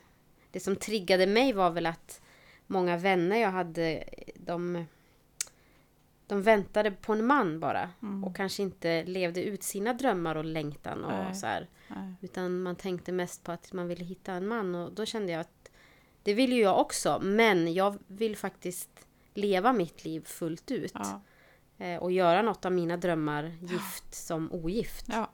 Det 0.51 0.59
som 0.59 0.75
triggade 0.75 1.27
mig 1.27 1.53
var 1.53 1.69
väl 1.69 1.85
att 1.85 2.21
många 2.67 2.97
vänner 2.97 3.37
jag 3.37 3.51
hade, 3.51 4.03
de, 4.35 4.85
de 6.27 6.41
väntade 6.41 6.91
på 6.91 7.13
en 7.13 7.25
man 7.25 7.59
bara. 7.59 7.89
Mm. 8.01 8.23
Och 8.23 8.35
kanske 8.35 8.63
inte 8.63 9.03
levde 9.03 9.43
ut 9.43 9.63
sina 9.63 9.93
drömmar 9.93 10.35
och 10.35 10.45
längtan 10.45 11.03
och 11.03 11.11
Nej. 11.11 11.35
så 11.35 11.47
här. 11.47 11.67
Utan 12.21 12.61
man 12.61 12.75
tänkte 12.75 13.11
mest 13.11 13.43
på 13.43 13.51
att 13.51 13.73
man 13.73 13.87
ville 13.87 14.03
hitta 14.03 14.33
en 14.33 14.47
man. 14.47 14.75
Och 14.75 14.93
då 14.93 15.05
kände 15.05 15.31
jag 15.31 15.41
att 15.41 15.71
det 16.23 16.33
vill 16.33 16.53
ju 16.53 16.61
jag 16.61 16.79
också. 16.79 17.19
Men 17.23 17.73
jag 17.73 17.97
vill 18.07 18.37
faktiskt 18.37 19.07
leva 19.33 19.73
mitt 19.73 20.05
liv 20.05 20.25
fullt 20.25 20.71
ut. 20.71 20.93
Ja. 20.93 21.21
Eh, 21.77 22.03
och 22.03 22.11
göra 22.11 22.41
något 22.41 22.65
av 22.65 22.71
mina 22.71 22.97
drömmar 22.97 23.43
gift 23.61 24.15
som 24.15 24.51
ogift. 24.51 25.05
Ja. 25.09 25.29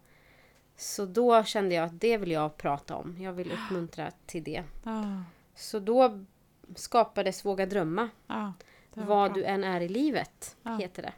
Så 0.77 1.05
då 1.05 1.43
kände 1.43 1.75
jag 1.75 1.85
att 1.85 1.99
det 1.99 2.17
vill 2.17 2.31
jag 2.31 2.57
prata 2.57 2.95
om. 2.95 3.21
Jag 3.21 3.33
vill 3.33 3.51
uppmuntra 3.51 4.11
till 4.25 4.43
det. 4.43 4.63
Ja. 4.83 5.23
Så 5.55 5.79
då 5.79 6.25
skapades 6.75 7.45
Våga 7.45 7.65
drömma. 7.65 8.09
Ja. 8.27 8.53
Vad 8.93 9.33
du 9.33 9.43
än 9.43 9.63
är 9.63 9.81
i 9.81 9.89
livet, 9.89 10.57
Ja. 10.63 10.77
heter 10.77 11.01
det. 11.03 11.13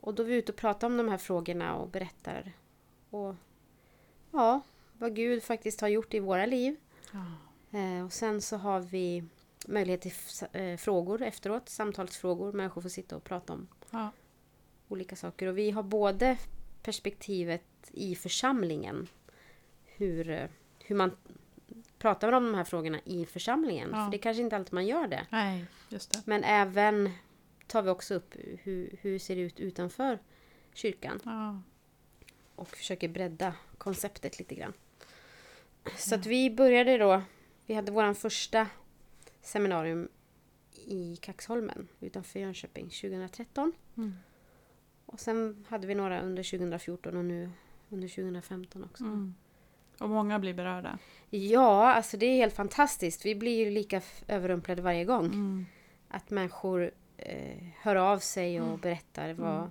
Och 0.00 0.14
då 0.14 0.22
är 0.22 0.26
vi 0.26 0.34
ute 0.34 0.52
och 0.52 0.58
pratar 0.58 0.86
om 0.86 0.96
de 0.96 1.08
här 1.08 1.18
frågorna 1.18 1.74
och 1.76 1.88
berättar. 1.88 2.52
Och 3.10 3.34
ja, 4.30 4.60
vad 4.98 5.14
Gud 5.16 5.42
faktiskt 5.42 5.80
har 5.80 5.88
gjort 5.88 6.14
i 6.14 6.18
våra 6.20 6.46
liv. 6.46 6.76
Ja. 7.12 7.78
Eh, 7.78 8.04
och 8.04 8.12
sen 8.12 8.42
så 8.42 8.56
har 8.56 8.80
vi 8.80 9.24
möjlighet 9.66 10.00
till 10.00 10.12
eh, 10.52 10.76
frågor 10.76 11.22
efteråt, 11.22 11.68
samtalsfrågor. 11.68 12.52
Människor 12.52 12.82
får 12.82 12.88
sitta 12.88 13.16
och 13.16 13.24
prata 13.24 13.52
om 13.52 13.68
Ja. 13.90 14.10
olika 14.88 15.16
saker. 15.16 15.46
Och 15.46 15.58
vi 15.58 15.70
har 15.70 15.82
både 15.82 16.38
perspektivet 16.82 17.62
i 17.92 18.14
församlingen. 18.14 19.08
Hur, 19.84 20.30
eh, 20.30 20.48
hur 20.84 20.96
man 20.96 21.16
pratar 21.98 22.32
om 22.32 22.44
de 22.44 22.54
här 22.54 22.64
frågorna 22.64 23.00
i 23.04 23.26
församlingen. 23.26 23.90
Ja. 23.92 24.04
För 24.04 24.10
det 24.10 24.16
är 24.16 24.22
kanske 24.22 24.42
inte 24.42 24.56
alltid 24.56 24.74
man 24.74 24.86
gör 24.86 25.08
det. 25.08 25.26
Nej, 25.30 25.64
just 25.88 26.12
det. 26.12 26.22
Men 26.24 26.44
även 26.44 27.10
tar 27.66 27.82
vi 27.82 27.90
också 27.90 28.14
upp 28.14 28.34
hur, 28.62 28.98
hur 29.00 29.18
ser 29.18 29.36
det 29.36 29.42
ut 29.42 29.60
utanför 29.60 30.18
kyrkan. 30.74 31.20
Ja. 31.24 31.60
Och 32.54 32.68
försöker 32.68 33.08
bredda 33.08 33.54
konceptet 33.78 34.38
lite 34.38 34.54
grann. 34.54 34.72
Så 35.96 36.14
att 36.14 36.26
vi 36.26 36.50
började 36.50 36.98
då, 36.98 37.22
vi 37.66 37.74
hade 37.74 37.92
våran 37.92 38.14
första 38.14 38.66
seminarium 39.40 40.08
i 40.86 41.16
Kaxholmen 41.16 41.88
utanför 42.00 42.40
Jönköping 42.40 42.84
2013. 42.84 43.72
Mm. 43.96 44.14
Och 45.06 45.20
sen 45.20 45.66
hade 45.68 45.86
vi 45.86 45.94
några 45.94 46.20
under 46.20 46.42
2014 46.42 47.16
och 47.16 47.24
nu 47.24 47.50
under 47.88 48.08
2015 48.08 48.84
också. 48.84 49.04
Mm. 49.04 49.34
Och 49.98 50.08
många 50.10 50.38
blir 50.38 50.54
berörda. 50.54 50.98
Ja, 51.30 51.92
alltså 51.92 52.16
det 52.16 52.26
är 52.26 52.36
helt 52.36 52.54
fantastiskt. 52.54 53.26
Vi 53.26 53.34
blir 53.34 53.64
ju 53.64 53.70
lika 53.70 54.00
överrumplade 54.28 54.82
varje 54.82 55.04
gång. 55.04 55.24
Mm. 55.24 55.66
Att 56.08 56.30
människor 56.30 56.90
eh, 57.16 57.64
hör 57.80 57.96
av 57.96 58.18
sig 58.18 58.60
och 58.60 58.66
Mm. 58.66 58.80
berättar 58.80 59.32
vad 59.32 59.70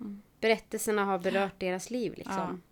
Mm. 0.00 0.22
berättelserna 0.40 1.04
har 1.04 1.18
berört 1.18 1.60
deras 1.60 1.90
liv. 1.90 2.14
Liksom. 2.16 2.62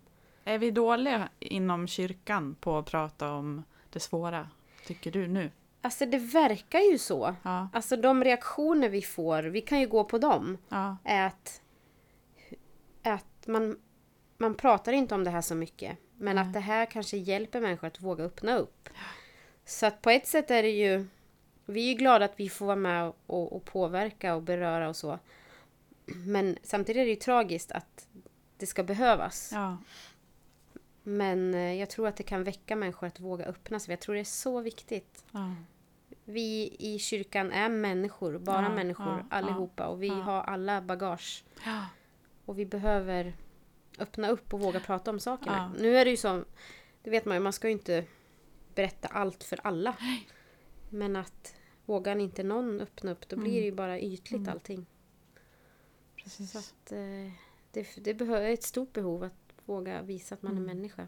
Är 0.43 0.57
vi 0.57 0.71
dåliga 0.71 1.29
inom 1.39 1.87
kyrkan 1.87 2.55
på 2.59 2.77
att 2.77 2.85
prata 2.85 3.31
om 3.33 3.63
det 3.89 3.99
svåra? 3.99 4.49
Tycker 4.85 5.11
du 5.11 5.27
nu? 5.27 5.51
Alltså 5.81 6.05
det 6.05 6.17
verkar 6.17 6.79
ju 6.79 6.97
så. 6.97 7.35
Ja. 7.43 7.69
Alltså 7.73 7.97
de 7.97 8.23
reaktioner 8.23 8.89
vi 8.89 9.01
får, 9.01 9.43
vi 9.43 9.61
kan 9.61 9.79
ju 9.79 9.87
gå 9.87 10.03
på 10.03 10.17
dem, 10.17 10.57
Ja. 10.69 10.97
är 11.03 11.27
att, 11.27 11.61
att 13.03 13.47
man, 13.47 13.77
man 14.37 14.55
pratar 14.55 14.93
inte 14.93 15.15
om 15.15 15.23
det 15.23 15.29
här 15.29 15.41
så 15.41 15.55
mycket. 15.55 15.97
Men 16.23 16.35
Nej. 16.35 16.45
att 16.45 16.53
det 16.53 16.59
här 16.59 16.85
kanske 16.85 17.17
hjälper 17.17 17.61
människor 17.61 17.87
att 17.87 18.01
våga 18.01 18.23
öppna 18.23 18.57
upp. 18.57 18.89
Så 19.65 19.85
att 19.85 20.01
på 20.01 20.09
ett 20.09 20.27
sätt 20.27 20.51
är 20.51 20.63
det 20.63 20.69
ju, 20.69 21.07
vi 21.65 21.83
är 21.83 21.87
ju 21.87 21.93
glada 21.93 22.25
att 22.25 22.39
vi 22.39 22.49
får 22.49 22.65
vara 22.65 22.75
med 22.75 23.13
och, 23.25 23.55
och 23.55 23.65
påverka 23.65 24.35
och 24.35 24.41
beröra 24.41 24.89
och 24.89 24.95
så. 24.95 25.19
Men 26.05 26.57
samtidigt 26.63 26.99
är 26.99 27.05
det 27.05 27.09
ju 27.09 27.15
tragiskt 27.15 27.71
att 27.71 28.07
det 28.57 28.65
ska 28.65 28.83
behövas. 28.83 29.49
Ja. 29.53 29.77
Men 31.03 31.53
eh, 31.53 31.73
jag 31.73 31.89
tror 31.89 32.07
att 32.07 32.15
det 32.15 32.23
kan 32.23 32.43
väcka 32.43 32.75
människor 32.75 33.07
att 33.07 33.19
våga 33.19 33.45
öppna 33.45 33.79
sig. 33.79 33.91
Jag 33.91 33.99
tror 33.99 34.15
det 34.15 34.21
är 34.21 34.23
så 34.23 34.61
viktigt. 34.61 35.25
Ja. 35.31 35.55
Vi 36.25 36.75
i 36.79 36.99
kyrkan 36.99 37.51
är 37.51 37.69
människor, 37.69 38.37
bara 38.37 38.61
Ja, 38.61 38.69
människor 38.69 39.25
allihopa. 39.29 39.87
Och 39.87 40.03
vi 40.03 40.09
har 40.09 40.41
alla 40.41 40.81
bagage. 40.81 41.43
Och 42.45 42.59
vi 42.59 42.65
behöver 42.65 43.33
öppna 43.99 44.29
upp 44.29 44.53
och 44.53 44.59
våga 44.59 44.79
prata 44.79 45.11
om 45.11 45.19
sakerna. 45.19 45.71
Ja. 45.75 45.81
Nu 45.81 45.97
är 45.97 46.05
det 46.05 46.11
ju 46.11 46.17
så, 46.17 46.43
det 47.03 47.09
vet 47.09 47.25
man 47.25 47.35
ju, 47.37 47.43
man 47.43 47.53
ska 47.53 47.67
ju 47.67 47.73
inte 47.73 48.05
berätta 48.75 49.07
allt 49.07 49.43
för 49.43 49.59
alla. 49.63 49.95
Men 50.89 51.15
att 51.15 51.55
vågar 51.85 52.15
inte 52.15 52.43
någon 52.43 52.81
öppna 52.81 53.11
upp, 53.11 53.29
då 53.29 53.35
blir 53.35 53.47
Mm. 53.49 53.59
det 53.61 53.65
ju 53.65 53.71
bara 53.71 53.99
ytligt 53.99 54.39
Mm. 54.39 54.49
allting. 54.53 54.85
Precis. 56.15 56.51
Så 56.51 56.57
att, 56.57 56.91
eh, 56.91 57.31
det, 57.71 57.87
det 58.03 58.13
behöver 58.13 58.49
ett 58.49 58.63
stort 58.63 58.93
behov 58.93 59.23
att 59.23 59.53
våga 59.65 60.01
visa 60.01 60.35
att 60.35 60.41
man 60.41 60.51
Mm. 60.51 60.63
är 60.69 60.73
människa. 60.75 61.07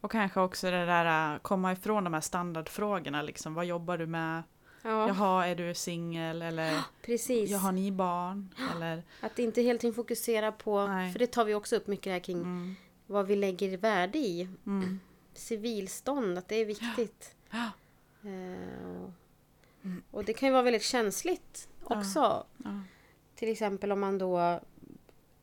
Och 0.00 0.10
kanske 0.10 0.40
också 0.40 0.70
det 0.70 0.86
där 0.86 1.34
äh, 1.34 1.38
komma 1.40 1.72
ifrån 1.72 2.04
de 2.04 2.14
här 2.14 2.20
standardfrågorna. 2.20 3.22
Liksom. 3.22 3.54
Vad 3.54 3.64
jobbar 3.66 3.98
du 3.98 4.06
med? 4.06 4.42
Ja, 4.82 5.08
Jaha, 5.08 5.46
är 5.46 5.54
du 5.54 5.74
singel? 5.74 6.42
Eller 6.42 6.82
precis. 7.02 7.50
jag 7.50 7.58
har 7.58 7.72
ni 7.72 7.92
barn? 7.92 8.54
Eller, 8.76 9.02
Att 9.20 9.38
inte 9.38 9.62
hela 9.62 9.78
tiden 9.78 9.94
fokusera 9.94 10.52
på, 10.52 10.86
Nej. 10.86 11.12
för 11.12 11.18
det 11.18 11.26
tar 11.26 11.44
vi 11.44 11.54
också 11.54 11.76
upp 11.76 11.86
mycket 11.86 12.12
här 12.12 12.20
kring 12.20 12.36
mm, 12.38 12.74
vad 13.06 13.26
vi 13.26 13.36
lägger 13.36 13.76
värde 13.76 14.18
i. 14.18 14.48
mm, 14.66 15.00
Civilstånd, 15.34 16.38
att 16.38 16.48
det 16.48 16.56
är 16.56 16.64
viktigt. 16.64 17.34
Ja. 17.50 17.70
Eh, 18.22 19.02
och, 19.02 19.10
Mm. 19.84 20.02
det 20.26 20.32
kan 20.32 20.48
ju 20.48 20.52
vara 20.52 20.62
väldigt 20.62 20.82
känsligt 20.82 21.68
också. 21.84 22.46
ja, 22.64 22.80
Till 23.34 23.48
exempel 23.52 23.92
om 23.92 24.00
man 24.00 24.18
då 24.18 24.60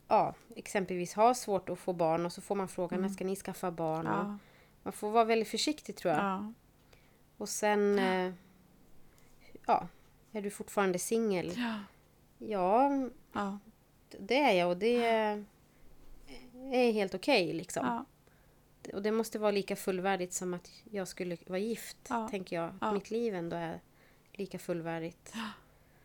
ja, 0.07 0.33
exempelvis 0.55 1.13
har 1.13 1.33
svårt 1.33 1.69
att 1.69 1.79
få 1.79 1.93
barn 1.93 2.25
och 2.25 2.33
så 2.33 2.41
får 2.41 2.55
man 2.55 2.67
frågan 2.67 3.01
när 3.01 3.09
ska 3.09 3.25
ni 3.25 3.35
skaffa 3.35 3.71
barn? 3.71 4.05
Ja, 4.05 4.37
man 4.83 4.93
får 4.93 5.11
vara 5.11 5.23
väldigt 5.23 5.47
försiktig 5.47 5.95
tror 5.95 6.13
jag. 6.13 6.23
ja, 6.23 6.53
Och 7.37 7.49
sen, 7.49 7.99
eh, 7.99 8.33
ja, 9.67 9.87
är 10.31 10.41
du 10.41 10.49
fortfarande 10.49 10.99
singel? 10.99 11.53
ja, 11.57 11.79
Ja, 12.39 12.89
ja, 13.33 13.57
det 14.19 14.37
är 14.37 14.51
jag 14.53 14.69
och 14.69 14.77
det 14.77 15.05
är 16.71 16.91
helt 16.91 17.15
okej 17.15 17.53
liksom. 17.53 17.85
ja, 17.85 18.05
Och 18.93 19.01
det 19.01 19.11
måste 19.11 19.39
vara 19.39 19.51
lika 19.51 19.75
fullvärdigt 19.75 20.33
som 20.33 20.53
att 20.53 20.71
jag 20.91 21.07
skulle 21.07 21.37
vara 21.47 21.59
gift, 21.59 21.97
Ja. 22.09 22.27
tänker 22.31 22.55
jag. 22.55 22.73
Ja. 22.81 22.91
Mitt 22.93 23.11
liv 23.11 23.35
ändå 23.35 23.55
är 23.55 23.79
lika 24.33 24.59
fullvärdigt. 24.59 25.33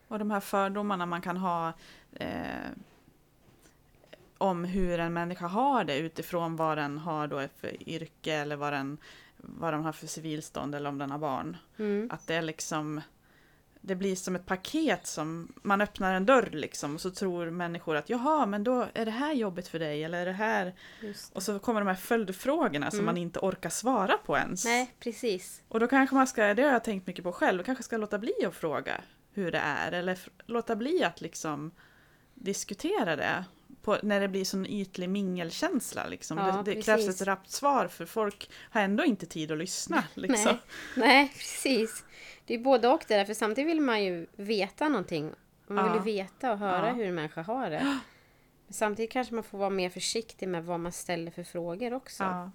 Och 0.09 0.19
de 0.19 0.31
här 0.31 0.41
fördomarna 0.41 1.07
man 1.07 1.21
kan 1.23 1.37
ha 1.37 1.73
eh, 2.13 2.71
om 4.39 4.65
hur 4.65 5.01
en 5.01 5.13
människa 5.13 5.47
har 5.47 5.85
det 5.85 5.99
utifrån 5.99 6.57
vad 6.57 6.79
den 6.79 6.99
har 6.99 7.27
då 7.27 7.49
för 7.57 7.89
yrke 7.89 8.35
eller 8.35 8.57
vad 8.57 8.73
den, 8.73 8.99
vad 9.37 9.73
den 9.75 9.85
har 9.85 9.93
för 9.93 10.07
civilstånd 10.07 10.75
eller 10.75 10.89
om 10.89 10.99
den 10.99 11.11
har 11.11 11.19
barn. 11.19 11.57
Mm. 11.79 12.09
Att 12.13 12.27
det 12.27 12.35
är 12.35 12.43
liksom 12.43 13.01
det 13.85 13.95
blir 13.95 14.17
som 14.17 14.37
ett 14.37 14.47
paket 14.47 15.07
som 15.07 15.53
man 15.63 15.81
öppnar 15.81 16.15
en 16.15 16.27
dörr 16.27 16.49
liksom 16.53 16.95
och 16.95 17.01
så 17.01 17.11
tror 17.11 17.51
människor 17.51 17.97
att 17.97 18.11
jaha 18.11 18.47
men 18.47 18.65
då 18.65 18.87
är 18.95 19.05
det 19.05 19.11
här 19.11 19.33
jobbet 19.33 19.69
för 19.69 19.79
dig 19.79 20.05
eller 20.05 20.19
är 20.21 20.27
det 20.27 20.33
här 20.33 20.75
Just. 21.01 21.33
och 21.33 21.43
så 21.43 21.59
kommer 21.59 21.81
de 21.81 21.87
här 21.89 21.95
följdfrågorna 21.95 22.91
som 22.91 22.99
Mm. 22.99 23.07
man 23.07 23.17
inte 23.17 23.39
orkar 23.39 23.71
svara 23.71 24.19
på 24.19 24.37
ens. 24.37 24.65
Nej, 24.65 24.95
precis. 25.01 25.63
Och 25.69 25.81
då 25.81 25.87
kanske 25.89 26.15
man 26.15 26.27
ska, 26.27 26.55
det 26.55 26.63
har 26.63 26.73
jag 26.73 26.85
tänkt 26.85 27.07
mycket 27.07 27.25
på 27.25 27.33
själv, 27.33 27.59
då 27.59 27.65
kanske 27.65 27.85
ska 27.85 27.97
låta 27.97 28.19
bli 28.19 28.33
att 28.47 28.55
fråga 28.55 29.01
hur 29.33 29.53
det 29.53 29.59
är 29.59 29.93
eller 29.93 30.19
låta 30.47 30.77
bli 30.77 31.05
att 31.05 31.21
liksom 31.21 31.71
diskutera 32.35 33.17
det 33.17 33.45
på, 33.83 33.99
när 34.03 34.21
det 34.21 34.29
blir 34.29 34.45
sån 34.45 34.67
ytlig 34.67 35.09
mingelkänsla. 35.09 36.07
Liksom. 36.07 36.39
Ja, 36.39 36.63
det 36.65 36.75
det 36.75 36.83
krävs 36.83 37.09
ett 37.21 37.27
rappt 37.27 37.51
svar 37.51 37.89
för 37.89 38.07
folk 38.07 38.51
har 38.71 38.81
ändå 38.81 39.05
inte 39.05 39.27
tid 39.27 39.53
att 39.53 39.59
lyssna. 39.59 40.05
Liksom. 40.15 40.45
Nej. 40.97 41.09
Nej, 41.09 41.29
precis. 41.29 42.05
Det 42.47 42.55
är 42.55 42.59
både 42.59 42.89
och 42.89 43.05
det 43.09 43.15
där, 43.17 43.25
för 43.25 43.35
samtidigt 43.35 43.71
vill 43.71 43.81
man 43.81 44.05
ju 44.05 44.27
veta 44.37 44.89
någonting. 44.89 45.33
Man 45.67 45.85
vill 45.85 45.93
Ja. 45.93 45.97
ju 45.99 46.03
veta 46.25 46.53
och 46.53 46.59
höra 46.59 46.87
Ja. 46.89 46.93
hur 46.93 47.07
en 47.07 47.15
människa 47.15 47.43
har 47.43 47.71
det. 47.71 47.81
Men 48.67 48.75
samtidigt 48.75 49.11
kanske 49.13 49.35
man 49.35 49.45
får 49.45 49.59
vara 49.59 49.71
mer 49.71 49.91
försiktig 49.91 50.49
med 50.49 50.65
vad 50.65 50.81
man 50.81 50.93
ställer 50.93 51.31
för 51.31 51.45
frågor 51.45 51.95
också. 51.95 52.23
Ja, 52.25 52.51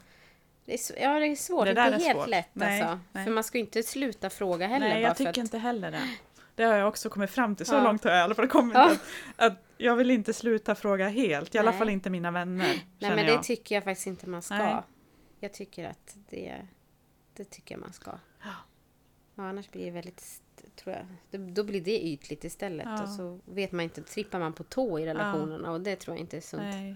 Det 0.65 0.73
är, 0.73 1.01
ja, 1.03 1.19
det 1.19 1.25
är 1.25 1.35
svårt. 1.35 1.65
Det 1.65 1.73
Det, 1.73 1.81
är 1.81 1.85
inte 1.93 2.03
är 2.03 2.07
helt 2.07 2.17
svårt. 2.19 2.27
lätt 2.29 2.49
Nej, 2.53 2.81
alltså. 2.81 2.99
nej. 3.11 3.25
För 3.25 3.31
man 3.31 3.43
ska 3.43 3.57
ju 3.57 3.63
inte 3.63 3.83
sluta 3.83 4.29
fråga 4.29 4.67
heller. 4.67 4.89
Nej, 4.89 5.01
jag 5.01 5.17
tycker 5.17 5.29
att, 5.29 5.37
inte 5.37 5.57
heller 5.57 5.91
det. 5.91 6.09
Det 6.57 6.63
har 6.63 6.73
jag 6.75 6.87
också 6.87 7.09
kommit 7.09 7.29
fram 7.29 7.55
till. 7.55 7.65
Så 7.65 7.73
Ja. 7.75 7.83
långt 7.83 8.03
har 8.03 8.11
jag 8.11 8.19
i 8.19 8.21
alla 8.23 8.35
fall 8.35 8.47
kommit. 8.47 8.75
Ja. 8.75 8.91
Att, 8.91 9.01
att 9.35 9.57
jag 9.77 9.95
vill 9.95 10.11
inte 10.11 10.33
sluta 10.33 10.75
fråga 10.75 11.07
helt. 11.09 11.55
I 11.55 11.57
alla 11.57 11.69
Nej. 11.71 11.79
fall 11.79 11.89
inte 11.89 12.09
mina 12.09 12.31
vänner. 12.31 12.65
Nej, 12.99 13.15
men 13.15 13.15
det 13.25 13.31
jag. 13.31 13.43
tycker 13.43 13.75
jag 13.75 13.83
faktiskt 13.83 14.07
inte 14.07 14.29
man 14.29 14.41
ska. 14.41 14.55
Nej. 14.55 14.75
Jag 15.39 15.53
tycker 15.53 15.89
att 15.89 16.17
det, 16.29 16.67
det 17.33 17.43
tycker 17.43 17.75
jag 17.75 17.81
man 17.81 17.93
ska. 17.93 18.11
Ja. 18.43 18.49
Ja, 19.35 19.43
annars 19.49 19.69
blir 19.71 19.85
det 19.85 19.91
väldigt, 19.91 20.41
tror 20.75 20.95
jag, 20.95 21.05
då, 21.31 21.47
då 21.51 21.63
blir 21.63 21.81
det 21.81 22.05
ytligt 22.05 22.43
istället. 22.43 22.85
Ja. 22.89 23.03
Och 23.03 23.09
så 23.09 23.39
vet 23.45 23.71
man 23.71 23.83
inte, 23.83 24.01
trippar 24.03 24.39
man 24.39 24.53
på 24.53 24.63
tå 24.63 24.99
i 24.99 25.05
relationerna 25.05 25.71
och 25.71 25.81
det 25.81 25.95
tror 25.95 26.15
jag 26.15 26.21
inte 26.21 26.37
är 26.37 26.41
sunt. 26.41 26.61
Nej, 26.61 26.95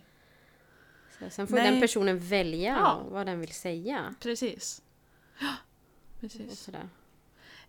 Så, 1.19 1.29
sen 1.29 1.47
får 1.47 1.55
Nej. 1.55 1.71
den 1.71 1.81
personen 1.81 2.19
välja 2.19 2.73
Ja. 2.79 3.01
vad 3.09 3.25
den 3.25 3.39
vill 3.39 3.53
säga. 3.53 4.15
precis. 4.19 4.81
Ja, 5.39 5.53
Och 6.15 6.21
precis. 6.21 6.59
sådär. 6.59 6.89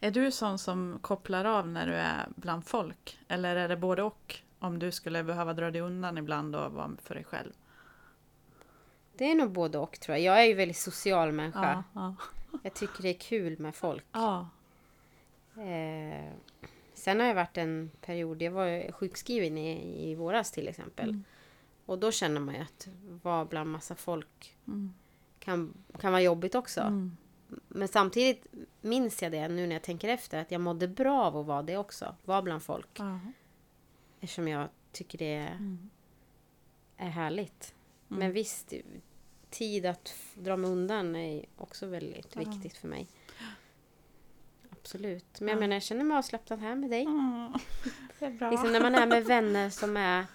Är 0.05 0.11
du 0.11 0.31
sån 0.31 0.59
som 0.59 0.99
kopplar 1.01 1.45
av 1.45 1.69
när 1.69 1.87
du 1.87 1.95
är 1.95 2.29
bland 2.37 2.65
folk? 2.67 3.19
Eller 3.29 3.57
är 3.57 3.69
det 3.69 3.77
både 3.77 4.03
och? 4.03 4.39
Om 4.59 4.79
du 4.79 4.93
skulle 4.93 5.25
behöva 5.25 5.55
dra 5.55 5.71
dig 5.71 5.81
undan 5.81 6.19
ibland 6.19 6.57
och 6.57 6.73
vara 6.73 6.91
för 7.03 7.15
dig 7.15 7.25
själv? 7.25 7.53
Det 9.17 9.31
är 9.31 9.35
nog 9.35 9.51
både 9.51 9.79
och 9.79 10.01
tror 10.01 10.17
jag. 10.19 10.25
Jag 10.25 10.43
är 10.43 10.47
ju 10.49 10.55
väldigt 10.55 10.77
social 10.77 11.33
människa. 11.33 11.85
Ja, 11.95 12.15
ja. 12.53 12.59
Jag 12.63 12.75
tycker 12.75 13.03
det 13.03 13.09
är 13.09 13.19
kul 13.19 13.59
med 13.59 13.75
folk. 13.75 14.05
ja. 14.13 14.49
Eh, 15.57 16.33
sen 16.95 17.21
har 17.21 17.27
jag 17.27 17.35
varit 17.35 17.59
en 17.59 17.91
period, 18.01 18.43
jag 18.43 18.51
var 18.53 18.65
ju 18.65 18.93
sjukskriven 18.93 19.59
i, 19.59 20.11
i 20.11 20.15
våras 20.15 20.51
till 20.51 20.69
exempel. 20.69 21.09
Mm. 21.09 21.25
Och 21.87 21.99
då 21.99 22.13
känner 22.13 22.41
man 22.41 22.55
ju 22.55 22.61
att 22.61 22.89
vara 23.23 23.45
bland 23.45 23.71
massa 23.71 23.95
folk 23.95 24.57
Mm. 24.67 24.95
kan, 25.39 25.75
kan 26.01 26.13
vara 26.13 26.23
jobbigt 26.23 26.55
också. 26.55 26.81
Mm. 26.81 27.17
Men 27.69 27.89
samtidigt 27.89 28.47
minns 28.81 29.23
jag 29.23 29.33
det 29.33 29.49
nu 29.49 29.67
när 29.67 29.75
jag 29.75 29.83
tänker 29.83 30.09
efter 30.09 30.39
att 30.41 30.51
jag 30.51 30.61
mådde 30.61 30.89
bra 30.89 31.23
av 31.23 31.37
att 31.37 31.47
vara 31.47 31.63
det 31.63 31.77
också. 31.77 32.15
Vara 32.25 32.43
bland 32.43 32.63
folk. 32.63 32.89
Ja. 32.99 33.19
Eftersom 34.21 34.49
jag 34.49 34.69
tycker 34.93 35.19
det 35.19 35.35
är, 35.35 35.51
Mm. 35.53 35.91
är 36.97 37.09
härligt. 37.11 37.75
Mm. 38.11 38.19
Men 38.21 38.33
visst, 38.33 38.73
tid 39.51 39.87
att 39.87 40.15
dra 40.35 40.57
mig 40.57 40.71
undan 40.71 41.17
är 41.17 41.45
också 41.57 41.87
väldigt 41.87 42.29
Ja. 42.35 42.41
viktigt 42.51 42.77
för 42.77 42.89
mig. 42.89 43.09
Absolut. 44.71 45.41
Men 45.41 45.49
jag 45.49 45.57
Ja. 45.57 45.61
menar, 45.61 45.77
jag 45.77 45.83
känner 45.83 46.05
mig 46.05 46.17
avslappnad 46.17 46.59
här 46.61 46.75
med 46.75 46.91
dig. 46.91 47.03
Mm. 47.05 47.53
Det 48.19 48.27
är 48.27 48.31
bra. 48.31 48.51
Liksom 48.51 48.73
när 48.73 48.81
man 48.81 48.95
är 48.95 49.07
med 49.07 49.25
vänner 49.25 49.71
som 49.71 49.97
är 49.97 50.27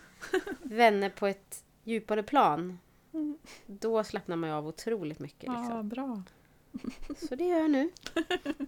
vänner 0.61 1.09
på 1.09 1.27
ett 1.27 1.63
djupare 1.83 2.23
plan. 2.23 2.79
Mm. 3.13 3.37
Då 3.65 4.03
slappnar 4.03 4.35
man 4.35 4.49
av 4.49 4.67
otroligt 4.67 5.19
mycket. 5.19 5.43
Ja, 5.43 5.59
Liksom. 5.61 5.89
bra. 5.89 6.23
Så 7.29 7.35
det 7.35 7.43
gör 7.43 7.59
jag 7.59 7.71
nu. 7.71 7.89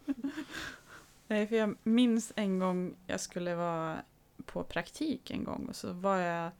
Nej, 1.27 1.47
för 1.47 1.55
jag 1.55 1.75
minns 1.83 2.33
en 2.35 2.59
gång 2.59 2.95
jag 3.07 3.19
skulle 3.19 3.55
vara 3.55 4.01
på 4.45 4.63
praktik 4.63 5.31
en 5.31 5.43
gång 5.43 5.65
och 5.69 5.75
så 5.75 5.93
var 5.93 6.17
jag 6.17 6.51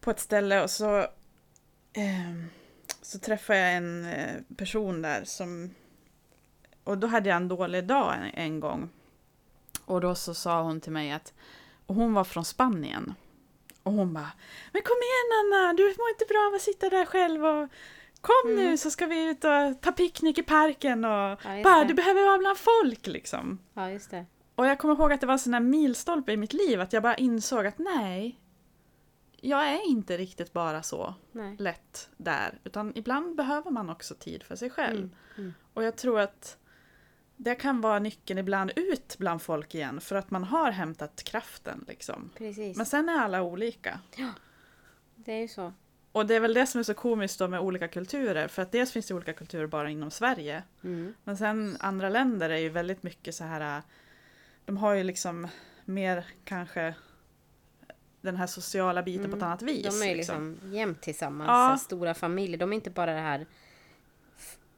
på 0.00 0.10
ett 0.10 0.20
ställe 0.20 0.62
och 0.62 0.70
så, 0.70 0.98
eh, 1.92 2.44
så 3.02 3.18
träffade 3.18 3.58
jag 3.58 3.76
en 3.76 4.04
eh, 4.04 4.42
person 4.56 5.02
där 5.02 5.24
som 5.24 5.70
och 6.84 6.98
då 6.98 7.06
hade 7.06 7.28
jag 7.28 7.36
en 7.36 7.48
dålig 7.48 7.86
dag 7.86 8.14
en, 8.14 8.30
en 8.34 8.60
gång. 8.60 8.90
Och 9.84 10.00
då 10.00 10.14
så 10.14 10.34
sa 10.34 10.62
hon 10.62 10.80
till 10.80 10.92
mig 10.92 11.12
att 11.12 11.32
och 11.86 11.94
hon 11.94 12.14
var 12.14 12.24
från 12.24 12.44
Spanien. 12.44 13.14
Och 13.82 13.92
hon 13.92 14.14
bara 14.14 14.30
Men 14.72 14.82
kom 14.82 14.96
igen 14.96 15.30
Anna, 15.40 15.72
du 15.72 15.82
mår 15.82 16.08
inte 16.08 16.24
bra 16.28 16.46
av 16.48 16.54
att 16.54 16.62
sitta 16.62 16.90
där 16.90 17.04
själv 17.04 17.44
och 17.46 17.68
Kom 18.28 18.54
nu 18.54 18.62
Mm. 18.62 18.78
så 18.78 18.90
ska 18.90 19.06
vi 19.06 19.24
ut 19.30 19.44
och 19.44 19.80
ta 19.80 19.92
picknick 19.92 20.38
i 20.38 20.42
parken 20.42 21.04
och 21.04 21.10
Ja, 21.10 21.62
bara 21.64 21.84
du 21.84 21.94
behöver 21.94 22.24
vara 22.26 22.38
bland 22.38 22.58
folk 22.58 23.06
liksom. 23.06 23.58
Ja, 23.74 23.90
just 23.90 24.10
det. 24.10 24.26
Och 24.54 24.66
jag 24.66 24.78
kommer 24.78 24.94
ihåg 24.94 25.12
att 25.12 25.20
det 25.20 25.26
var 25.26 25.32
en 25.32 25.38
sån 25.38 25.52
här 25.54 25.60
milstolpe 25.60 26.32
i 26.32 26.36
mitt 26.36 26.52
liv 26.52 26.80
att 26.80 26.92
jag 26.92 27.02
bara 27.02 27.14
insåg 27.16 27.66
att 27.66 27.78
nej, 27.78 28.40
jag 29.40 29.68
är 29.68 29.88
inte 29.88 30.16
riktigt 30.16 30.52
bara 30.52 30.82
så 30.82 31.14
Nej. 31.32 31.56
lätt 31.58 32.08
där. 32.16 32.58
Utan 32.64 32.92
ibland 32.94 33.36
behöver 33.36 33.70
man 33.70 33.90
också 33.90 34.14
tid 34.14 34.42
för 34.42 34.56
sig 34.56 34.70
själv. 34.70 34.98
Mm. 34.98 35.10
Mm. 35.38 35.54
Och 35.74 35.82
jag 35.84 35.96
tror 35.96 36.20
att 36.20 36.56
det 37.36 37.54
kan 37.54 37.80
vara 37.80 37.98
nyckeln 37.98 38.38
ibland 38.38 38.72
ut 38.76 39.16
bland 39.18 39.42
folk 39.42 39.74
igen 39.74 40.00
för 40.00 40.16
att 40.16 40.30
man 40.30 40.44
har 40.44 40.70
hämtat 40.70 41.22
kraften 41.22 41.84
liksom. 41.88 42.30
Precis. 42.38 42.76
Men 42.76 42.86
sen 42.86 43.08
är 43.08 43.18
alla 43.18 43.42
olika. 43.42 44.00
Det 45.14 45.32
är 45.32 45.40
ju 45.40 45.48
så. 45.48 45.72
Och 46.18 46.26
det 46.26 46.34
är 46.34 46.40
väl 46.40 46.54
det 46.54 46.66
som 46.66 46.78
är 46.78 46.82
så 46.82 46.94
komiskt 46.94 47.38
då 47.38 47.48
med 47.48 47.60
olika 47.60 47.88
kulturer. 47.88 48.48
För 48.48 48.62
att 48.62 48.72
dels 48.72 48.92
finns 48.92 49.06
det 49.06 49.14
olika 49.14 49.32
kulturer 49.32 49.66
bara 49.66 49.90
inom 49.90 50.10
Sverige. 50.10 50.62
Mm. 50.84 51.14
Men 51.24 51.36
sen 51.36 51.76
andra 51.80 52.08
länder 52.08 52.50
är 52.50 52.56
ju 52.58 52.68
väldigt 52.68 53.02
mycket 53.02 53.34
så 53.34 53.44
här. 53.44 53.76
äh, 53.78 53.82
De 54.64 54.76
har 54.76 54.94
ju 54.94 55.02
liksom 55.04 55.48
mer 55.84 56.26
kanske 56.44 56.94
den 58.20 58.36
här 58.36 58.46
sociala 58.46 59.02
biten 59.02 59.24
på 59.24 59.36
ett 59.36 59.42
Mm. 59.42 59.46
annat 59.48 59.62
vis. 59.62 60.00
De 60.00 60.04
är 60.06 60.10
ju 60.10 60.14
liksom 60.16 60.58
jämt 60.64 61.00
tillsammans. 61.02 61.48
Ja. 61.48 61.78
Stora 61.78 62.14
familjer. 62.14 62.58
De 62.58 62.72
är 62.72 62.74
inte 62.74 62.90
bara 62.90 63.14
det 63.14 63.20
här 63.20 63.46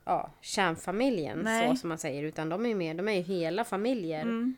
ja, 0.04 0.30
kärnfamiljen 0.40 1.38
Nej. 1.38 1.68
så 1.68 1.76
som 1.76 1.88
man 1.88 1.98
säger. 1.98 2.22
Utan 2.22 2.48
de 2.48 2.66
är 2.66 2.74
mer, 2.74 2.94
de 2.94 3.08
är 3.08 3.12
ju 3.12 3.20
hela 3.22 3.64
familjer. 3.64 4.22
Mm. 4.22 4.56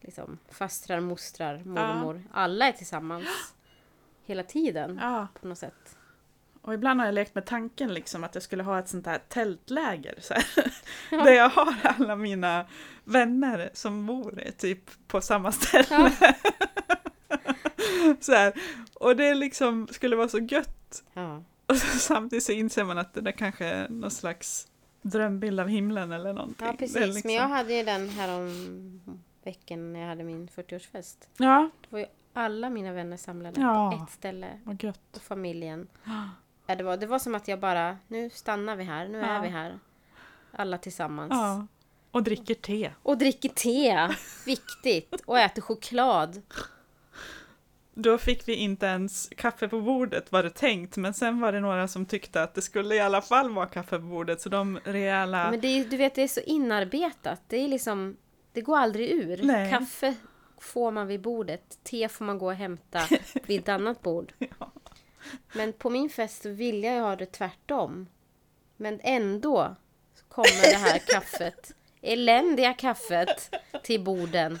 Liksom, 0.00 0.38
fastrar, 0.48 1.00
mostrar, 1.00 1.58
mormor. 1.64 2.22
Alla 2.32 2.68
är 2.68 2.72
tillsammans. 2.72 3.26
Hela 4.24 4.42
tiden. 4.42 4.98
Ja, 5.02 5.28
På 5.40 5.48
något 5.48 5.58
sätt. 5.58 5.95
Och 6.66 6.74
ibland 6.74 7.00
har 7.00 7.06
jag 7.06 7.14
lekt 7.14 7.34
med 7.34 7.46
tanken 7.46 7.94
liksom 7.94 8.24
att 8.24 8.34
jag 8.34 8.42
skulle 8.42 8.62
ha 8.62 8.78
ett 8.78 8.88
sånt 8.88 9.06
här 9.06 9.18
tältläger. 9.28 10.14
Så 10.20 10.34
här, 10.34 10.44
Där 11.24 11.32
jag 11.32 11.48
har 11.48 11.74
alla 11.82 12.16
mina 12.16 12.66
vänner 13.04 13.70
som 13.74 14.06
bor 14.06 14.42
typ 14.58 14.90
på 15.08 15.20
samma 15.20 15.52
ställe. 15.52 16.12
så 18.20 18.32
här. 18.32 18.52
Och 18.94 19.16
det 19.16 19.34
liksom 19.34 19.88
skulle 19.90 20.16
vara 20.16 20.28
så 20.28 20.38
gött. 20.38 21.04
Ja. 21.14 21.42
Och 21.66 21.76
så, 21.76 21.98
samtidigt 21.98 22.44
så 22.44 22.52
inser 22.52 22.84
man 22.84 22.98
att 22.98 23.14
det 23.14 23.20
där 23.20 23.32
kanske 23.32 23.66
är 23.66 23.88
någon 23.88 24.10
slags 24.10 24.68
drömbild 25.02 25.60
av 25.60 25.68
himlen 25.68 26.12
eller 26.12 26.32
någonting. 26.32 26.66
ja, 26.66 26.72
precis. 26.78 26.96
liksom- 26.96 27.22
Men 27.24 27.34
jag 27.34 27.48
hade 27.48 27.74
ju 27.74 27.82
den 27.82 28.08
här 28.08 28.36
om 28.36 29.00
veckan 29.44 29.92
när 29.92 30.00
jag 30.00 30.08
hade 30.08 30.24
min 30.24 30.48
40-årsfest. 30.48 31.16
Ja, 31.36 31.70
Det 31.80 31.86
var 31.92 31.98
ju 31.98 32.06
alla 32.32 32.70
mina 32.70 32.92
vänner 32.92 33.16
samlade 33.16 33.60
Ja. 33.60 33.94
på 33.98 34.04
ett 34.04 34.10
ställe. 34.10 34.48
Och 34.64 35.20
familjen. 35.22 35.88
Det, 36.66 36.82
var, 36.82 36.96
det 36.96 37.06
var 37.06 37.18
som 37.18 37.34
att 37.34 37.48
jag 37.48 37.60
bara, 37.60 37.96
nu 38.08 38.30
stannar 38.30 38.76
vi 38.76 38.84
här, 38.84 39.08
nu 39.08 39.18
Ja. 39.18 39.24
är 39.26 39.42
vi 39.42 39.48
här. 39.48 39.78
Alla 40.52 40.78
tillsammans. 40.78 41.30
Ja. 41.30 41.66
Och 42.10 42.22
dricker 42.22 42.54
te. 42.54 42.90
Och 43.02 43.18
dricker 43.18 43.48
te, 43.48 44.08
viktigt. 44.46 45.22
Och 45.26 45.38
äter 45.38 45.62
choklad. 45.62 46.42
Då 47.94 48.18
fick 48.18 48.48
vi 48.48 48.54
inte 48.54 48.86
ens 48.86 49.28
kaffe 49.36 49.68
på 49.68 49.80
bordet 49.80 50.32
var 50.32 50.42
det 50.42 50.50
tänkt, 50.50 50.96
men 50.96 51.14
sen 51.14 51.40
var 51.40 51.52
det 51.52 51.60
några 51.60 51.88
som 51.88 52.06
tyckte 52.06 52.42
att 52.42 52.54
det 52.54 52.62
skulle 52.62 52.94
i 52.94 53.00
alla 53.00 53.22
fall 53.22 53.50
vara 53.54 53.66
kaffe 53.66 53.98
på 53.98 54.04
bordet, 54.04 54.40
så 54.40 54.48
de 54.48 54.78
rejäla... 54.84 55.50
Men 55.50 55.60
det 55.60 55.68
är, 55.68 55.84
du 55.84 55.96
vet, 55.96 56.14
det 56.14 56.22
är 56.22 56.28
så 56.28 56.40
inarbetat. 56.40 57.40
Det 57.48 57.56
är 57.56 57.68
liksom, 57.68 58.16
det 58.52 58.60
går 58.60 58.76
aldrig 58.78 59.10
ur. 59.10 59.40
Nej. 59.42 59.70
Kaffe 59.70 60.14
får 60.58 60.90
man 60.90 61.06
vid 61.06 61.20
bordet. 61.20 61.78
Te 61.82 62.08
får 62.08 62.24
man 62.24 62.38
gå 62.38 62.46
och 62.46 62.54
hämta 62.54 63.02
vid 63.46 63.60
ett 63.60 63.68
annat 63.68 64.02
bord. 64.02 64.32
Ja. 64.58 64.72
Men 65.52 65.72
på 65.72 65.90
min 65.90 66.10
fest 66.10 66.42
så 66.42 66.50
ville 66.50 66.86
jag 66.86 66.96
ju 66.96 67.02
ha 67.02 67.16
det 67.16 67.26
tvärtom. 67.26 68.08
Men 68.76 69.00
ändå 69.02 69.76
kommer 70.28 70.70
det 70.70 70.76
här 70.76 70.98
kaffet. 71.06 71.72
Eländiga 72.02 72.72
kaffet 72.72 73.54
till 73.82 74.04
borden. 74.04 74.58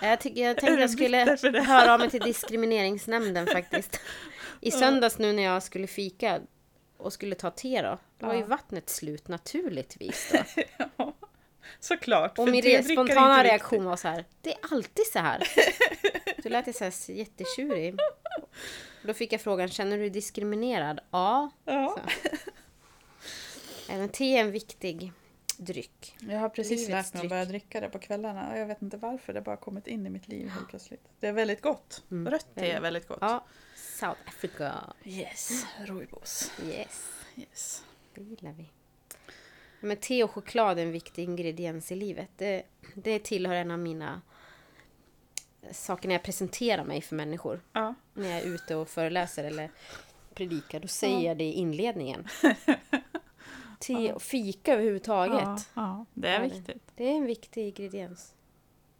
Jag, 0.00 0.20
tycker, 0.20 0.42
jag 0.42 0.56
tänkte 0.58 0.80
jag 0.80 0.90
skulle 1.38 1.60
höra 1.60 1.94
av 1.94 2.00
mig 2.00 2.10
till 2.10 2.20
diskrimineringsnämnden 2.20 3.46
faktiskt. 3.46 4.00
I 4.60 4.70
söndags 4.70 5.18
nu 5.18 5.32
när 5.32 5.42
jag 5.42 5.62
skulle 5.62 5.86
fika 5.86 6.40
och 6.96 7.12
skulle 7.12 7.34
ta 7.34 7.50
te 7.50 7.82
då. 7.82 7.98
Då 8.18 8.26
var 8.26 8.34
ju 8.34 8.42
vattnet 8.42 8.90
slut 8.90 9.28
naturligtvis 9.28 10.32
då. 10.32 10.62
Ja, 10.96 11.14
Såklart. 11.80 12.38
Och 12.38 12.48
min 12.48 12.84
spontana 12.84 13.44
reaktion 13.44 13.78
riktigt. 13.78 13.86
var 13.88 13.96
så 13.96 14.08
här. 14.08 14.24
Det 14.40 14.50
är 14.52 14.58
alltid 14.72 15.06
så 15.06 15.18
här. 15.18 15.48
Då 16.42 16.48
lät 16.48 16.66
jag 16.66 16.76
så 16.76 16.84
här 16.84 17.10
jättetjurig. 17.10 17.94
Då 19.02 19.14
fick 19.14 19.32
jag 19.32 19.40
frågan, 19.40 19.68
känner 19.68 19.96
du 19.96 20.02
dig 20.02 20.10
diskriminerad? 20.10 21.00
Ja. 21.10 21.50
Ja. 21.64 21.98
Även 23.88 24.08
te 24.08 24.36
är 24.36 24.40
en 24.40 24.50
viktig 24.50 25.12
dryck. 25.56 26.16
Jag 26.20 26.38
har 26.38 26.48
precis 26.48 26.88
Livets 26.88 26.88
lärt 26.88 27.14
mig 27.14 27.22
att 27.22 27.28
börja 27.30 27.44
dricka 27.44 27.80
det 27.80 27.88
på 27.88 27.98
kvällarna 27.98 28.58
jag 28.58 28.66
vet 28.66 28.82
inte 28.82 28.96
varför, 28.96 29.32
det 29.32 29.38
har 29.38 29.44
bara 29.44 29.56
kommit 29.56 29.86
in 29.86 30.06
i 30.06 30.10
mitt 30.10 30.28
liv 30.28 30.48
helt 30.48 30.68
plötsligt. 30.68 31.04
Det 31.20 31.26
är 31.26 31.32
väldigt 31.32 31.62
gott. 31.62 32.02
Mm, 32.10 32.30
Rött 32.32 32.46
te 32.54 32.60
är 32.60 32.64
väldigt. 32.64 32.82
väldigt 32.84 33.08
gott. 33.08 33.18
Ja, 33.20 33.44
South 33.76 34.20
Africa. 34.26 34.72
Yes, 35.04 35.64
rooibos. 35.84 36.52
Yes, 36.66 37.10
Yes. 37.36 37.84
det 38.14 38.20
gillar 38.22 38.52
vi. 38.52 38.70
Men 39.80 39.96
te 39.96 40.24
och 40.24 40.30
choklad 40.30 40.78
är 40.78 40.82
en 40.82 40.92
viktig 40.92 41.24
ingrediens 41.24 41.92
i 41.92 41.96
livet. 41.96 42.28
Det, 42.36 42.62
det 42.94 43.18
tillhör 43.18 43.54
en 43.54 43.70
av 43.70 43.78
mina 43.78 44.20
saker 45.72 46.08
när 46.08 46.14
jag 46.14 46.22
presenterar 46.22 46.84
mig 46.84 47.00
för 47.00 47.16
människor. 47.16 47.60
Ja. 47.72 47.94
När 48.14 48.28
jag 48.28 48.38
är 48.38 48.46
ute 48.46 48.74
och 48.76 48.88
föreläser 48.88 49.44
eller 49.44 49.70
predikar. 50.34 50.80
Då 50.80 50.88
säger 50.88 51.16
Ja. 51.18 51.22
jag 51.22 51.38
det 51.38 51.44
i 51.44 51.52
inledningen. 51.52 52.28
te 53.80 53.92
Ja. 53.92 54.14
och 54.14 54.22
fika 54.22 54.72
överhuvudtaget. 54.74 55.42
Ja, 55.44 55.58
ja, 55.74 56.04
det 56.14 56.28
är 56.28 56.42
viktigt. 56.42 56.82
Det 56.96 57.04
är 57.04 57.16
en 57.16 57.24
viktig 57.26 57.66
ingrediens. 57.66 58.34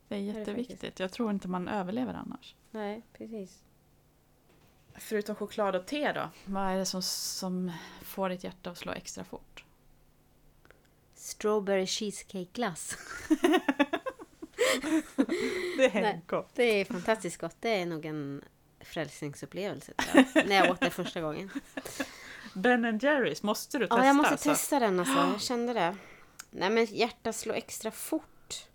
Det 0.09 0.15
är 0.17 0.19
det 0.19 0.25
jätteviktigt. 0.39 1.01
Jag 1.01 1.13
tror 1.13 1.31
inte 1.31 1.49
man 1.49 1.69
överlever 1.69 2.15
annars. 2.15 2.55
Nej, 2.71 3.03
precis. 3.13 3.63
Förutom 4.95 5.35
choklad 5.37 5.77
och 5.77 5.87
te 5.87 6.13
då? 6.13 6.29
Vad 6.45 6.63
är 6.63 6.77
det 6.79 6.87
som, 6.87 7.03
som 7.03 7.73
får 8.03 8.29
ditt 8.29 8.45
hjärta 8.45 8.71
att 8.71 8.79
slå 8.79 8.93
extra 8.93 9.25
fort? 9.25 9.65
Strawberry 11.41 11.87
cheesecake 11.87 12.49
glass. 12.53 12.97
Det 15.77 15.85
är 15.85 16.03
Nej. 16.03 16.21
gott. 16.27 16.51
Det 16.55 16.63
är 16.63 16.85
fantastiskt 16.85 17.37
gott. 17.37 17.57
Det 17.61 17.69
är 17.69 17.87
nog 17.87 18.07
en 18.07 18.45
frälsningsupplevelse 18.81 19.93
tror 19.95 20.25
jag. 20.35 20.49
När 20.49 20.57
jag 20.57 20.71
åt 20.71 20.81
det 20.81 20.91
första 20.91 21.21
gången. 21.21 21.51
Ben 22.55 22.99
Jerrys 22.99 23.43
måste 23.43 23.79
du 23.79 23.87
testa. 23.87 23.99
Ja, 23.99 24.07
jag 24.07 24.17
måste 24.17 24.33
alltså. 24.33 24.49
testa 24.49 24.79
den 24.79 25.01
alltså. 25.01 25.15
Jag 25.15 25.41
kände 25.41 25.75
det. 25.75 25.97
Nej, 26.51 26.71
men 26.71 26.85
hjärtat 26.85 27.37
slår 27.37 27.55
extra 27.55 27.91
fort. 27.91 28.67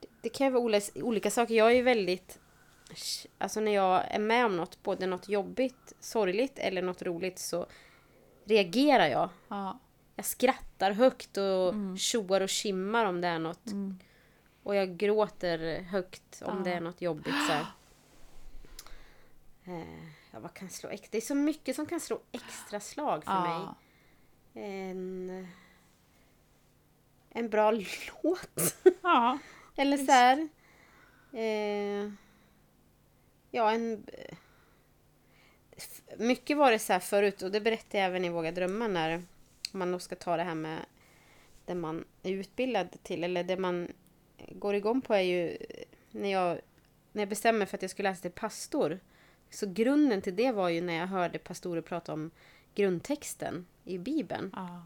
Det, 0.00 0.08
det 0.22 0.28
kan 0.28 0.46
ju 0.46 0.52
vara 0.52 0.62
olika, 0.62 1.02
olika 1.02 1.30
saker. 1.30 1.54
Jag 1.54 1.70
är 1.70 1.74
ju 1.74 1.82
väldigt... 1.82 2.38
Alltså 3.38 3.60
när 3.60 3.72
jag 3.74 4.14
är 4.14 4.18
med 4.18 4.46
om 4.46 4.56
något, 4.56 4.82
både 4.82 5.06
något 5.06 5.28
jobbigt, 5.28 5.92
sorgligt 6.00 6.58
eller 6.58 6.82
något 6.82 7.02
roligt 7.02 7.38
så 7.38 7.66
reagerar 8.44 9.06
jag. 9.06 9.30
Ja. 9.48 9.78
Jag 10.20 10.24
skrattar 10.26 10.90
högt 10.92 11.36
och 11.36 11.68
Mm. 11.68 11.96
tjoar 11.96 12.40
och 12.40 12.48
kimmar 12.48 13.04
om 13.04 13.20
det 13.20 13.28
är 13.28 13.38
något. 13.38 13.66
Mm. 13.66 13.98
Och 14.62 14.74
jag 14.74 14.96
gråter 14.96 15.82
högt 15.82 16.42
om 16.44 16.58
Ja. 16.58 16.64
det 16.64 16.72
är 16.72 16.80
något 16.80 17.00
jobbigt. 17.02 17.34
Så. 17.46 17.52
Eh, 19.70 20.04
ja, 20.30 20.40
vad 20.40 20.54
kan 20.54 20.68
slå 20.70 20.90
extra? 20.90 21.08
Det 21.10 21.16
är 21.16 21.20
så 21.22 21.34
mycket 21.34 21.76
som 21.76 21.86
kan 21.86 22.00
slå 22.00 22.20
extra 22.32 22.80
slag 22.80 23.24
för 23.24 23.40
mig. 23.40 23.50
Ja. 23.50 23.74
En, 24.60 25.48
en 27.30 27.48
bra 27.50 27.70
låt. 28.22 28.74
ja. 29.02 29.38
Eller 29.76 29.96
så 29.96 30.12
här. 30.12 30.48
Eh, 31.32 32.12
ja, 33.50 33.72
en... 33.72 34.06
f- 35.76 36.00
Mycket 36.18 36.56
var 36.56 36.70
det 36.70 36.78
så 36.78 36.92
här 36.92 37.00
förut 37.00 37.42
och 37.42 37.50
det 37.50 37.60
berättade 37.60 37.98
jag 37.98 38.06
även 38.06 38.24
i 38.24 38.28
Våga 38.28 38.52
drömma 38.52 38.88
när 38.88 39.22
man 39.78 39.92
då 39.92 39.98
ska 39.98 40.16
ta 40.16 40.36
det 40.36 40.42
här 40.42 40.54
med 40.54 40.78
det 41.66 41.74
man 41.74 42.04
är 42.22 42.30
utbildad 42.32 42.88
till 43.02 43.24
eller 43.24 43.44
det 43.44 43.56
man 43.56 43.88
går 44.48 44.74
igång 44.74 45.00
på 45.00 45.14
är 45.14 45.20
ju 45.20 45.56
när 46.10 46.28
jag, 46.32 46.60
när 47.12 47.22
jag 47.22 47.28
bestämmer 47.28 47.58
mig 47.58 47.66
för 47.66 47.76
att 47.76 47.82
jag 47.82 47.90
skulle 47.90 48.10
läsa 48.10 48.22
till 48.22 48.30
pastor. 48.30 49.00
Så 49.50 49.66
grunden 49.72 50.22
till 50.22 50.36
det 50.36 50.52
var 50.52 50.68
ju 50.68 50.80
när 50.80 50.94
jag 50.94 51.06
hörde 51.06 51.38
pastorer 51.38 51.80
prata 51.80 52.12
om 52.12 52.30
grundtexten 52.74 53.66
i 53.84 53.98
Bibeln. 53.98 54.52
Ja. 54.56 54.82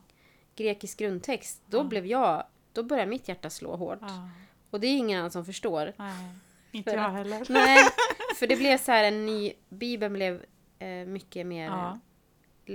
Grekisk 0.57 0.99
grundtext. 0.99 1.63
Då 1.67 1.79
Ja. 1.79 1.85
blev 1.85 2.07
jag, 2.07 2.47
då 2.73 2.83
började 2.83 3.11
mitt 3.11 3.29
hjärta 3.29 3.51
slå 3.51 3.77
hårt. 3.77 3.99
ja. 4.01 4.29
Och 4.71 4.81
det 4.81 4.87
är 4.87 4.97
ingen 4.97 5.19
annan 5.19 5.31
som 5.31 5.45
förstår. 5.45 5.93
Nej. 5.97 6.29
Inte 6.71 6.91
För 6.91 6.97
jag 6.99 7.07
att- 7.07 7.13
heller. 7.13 7.47
Nej, 7.49 7.85
för 8.37 8.47
det 8.47 8.57
blev 8.57 8.79
så 8.79 8.93
här 8.93 9.05
en 9.05 9.27
ny... 9.27 9.53
Bibeln 9.69 10.13
blev 10.13 10.45
eh, 10.79 10.89
mycket 11.07 11.47
mer 11.47 11.67
Ja. 11.67 11.91
eh, 11.91 12.75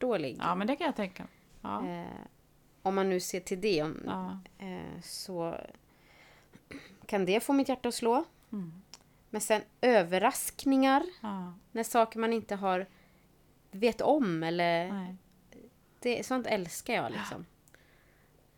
lättförståelig. 0.00 0.36
ja, 0.40 0.54
men 0.54 0.66
det 0.66 0.76
kan 0.76 0.86
jag 0.86 0.96
tänka 0.96 1.22
mig. 1.22 1.32
Ja. 1.62 1.86
Eh, 1.86 2.26
om 2.82 2.94
man 2.94 3.08
nu 3.08 3.20
ser 3.20 3.40
till 3.40 3.60
det. 3.60 3.82
Om, 3.82 4.02
Ja. 4.06 4.38
eh, 4.66 5.00
så 5.02 5.60
kan 7.06 7.24
det 7.24 7.40
få 7.40 7.52
mitt 7.52 7.68
hjärta 7.68 7.88
att 7.88 7.94
slå. 7.94 8.24
Mm. 8.52 8.82
Men 9.30 9.40
sen 9.40 9.62
överraskningar. 9.80 11.02
Ja. 11.22 11.52
När 11.72 11.82
saker 11.82 12.18
man 12.18 12.32
inte 12.32 12.54
har 12.56 12.86
vet 13.70 14.00
om 14.00 14.42
eller... 14.42 14.92
Nej. 14.92 15.16
Det, 16.00 16.26
sånt 16.26 16.46
älskar 16.46 16.94
jag 16.94 17.12
liksom. 17.12 17.46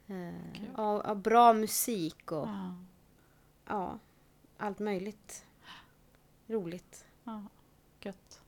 Eh, 0.06 0.52
Kul. 0.54 0.74
och, 0.76 1.04
och 1.06 1.16
bra 1.16 1.52
musik 1.52 2.32
och 2.32 2.48
Ja. 2.48 2.74
ja, 3.66 3.98
allt 4.58 4.78
möjligt. 4.78 5.46
Roligt. 6.46 7.04
Ja. 7.24 7.42
Gött. 8.00 8.40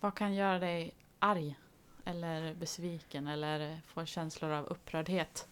Vad 0.00 0.14
kan 0.14 0.34
göra 0.34 0.58
dig 0.58 0.94
arg? 1.18 1.58
Eller 2.06 2.54
besviken? 2.54 3.26
Eller 3.26 3.80
få 3.86 4.04
känslor 4.04 4.50
av 4.50 4.64
upprördhet? 4.66 5.48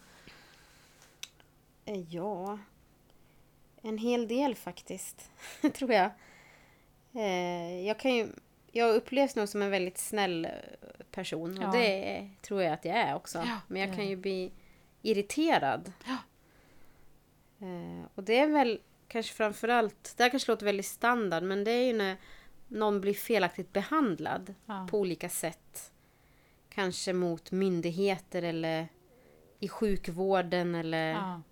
Eh, 1.84 2.00
Ja, 2.14 2.58
en 3.82 3.98
hel 3.98 4.28
del 4.28 4.54
faktiskt, 4.54 5.30
tror 5.74 5.92
jag. 5.92 6.10
Eh, 7.12 7.80
jag, 7.86 7.98
kan 7.98 8.14
ju, 8.14 8.28
jag 8.72 8.94
upplevs 8.94 9.36
nog 9.36 9.48
som 9.48 9.62
en 9.62 9.70
väldigt 9.70 9.98
snäll 9.98 10.44
eh, 10.44 10.50
person 11.10 11.58
och 11.58 11.64
Ja. 11.64 11.80
det 11.80 12.28
tror 12.42 12.62
jag 12.62 12.72
att 12.72 12.84
jag 12.84 12.96
är 12.96 13.14
också. 13.14 13.38
Ja, 13.38 13.60
Men 13.68 13.80
jag 13.82 13.94
kan 13.96 14.08
ju 14.08 14.16
bli 14.16 14.52
irriterad. 15.02 15.92
Ja. 16.06 16.16
Och 18.14 18.22
det 18.24 18.38
är 18.38 18.46
väl 18.46 18.80
kanske 19.08 19.34
framförallt, 19.34 20.14
det 20.16 20.22
här 20.22 20.30
kanske 20.30 20.52
låter 20.52 20.64
väldigt 20.66 20.86
standard, 20.86 21.42
men 21.42 21.64
det 21.64 21.70
är 21.70 21.84
ju 21.84 21.92
när 21.92 22.16
någon 22.68 23.00
blir 23.00 23.14
felaktigt 23.14 23.72
behandlad 23.72 24.54
Ja. 24.66 24.86
på 24.90 24.98
olika 24.98 25.28
sätt. 25.28 25.92
Kanske 26.74 27.12
mot 27.12 27.52
myndigheter 27.52 28.42
eller 28.42 28.88
i 29.60 29.68
sjukvården 29.68 30.74
eller 30.74 31.10
Ja. 31.12 31.42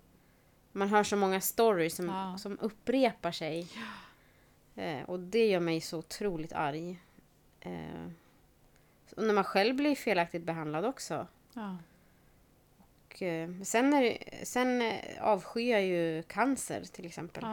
man 0.71 0.89
hör 0.89 1.03
så 1.03 1.15
många 1.15 1.41
stories 1.41 1.95
som, 1.95 2.05
Ja. 2.05 2.37
som 2.37 2.59
upprepar 2.59 3.31
sig. 3.31 3.67
Eh, 4.75 5.01
och 5.09 5.19
det 5.19 5.47
gör 5.47 5.59
mig 5.59 5.81
så 5.81 5.97
otroligt 5.97 6.53
arg. 6.53 6.99
Eh, 7.59 8.07
och 9.17 9.23
när 9.23 9.33
man 9.33 9.43
själv 9.43 9.75
blir 9.75 9.95
felaktigt 9.95 10.43
behandlad 10.43 10.85
också. 10.85 11.27
Ja. 11.53 11.77
Och, 12.77 13.21
eh, 13.21 13.49
sen, 13.63 13.93
är, 13.93 14.17
sen 14.45 14.81
eh, 14.81 14.99
avskyr 15.21 15.71
jag 15.71 15.85
ju 15.85 16.23
cancer 16.23 16.83
till 16.83 17.05
exempel. 17.05 17.43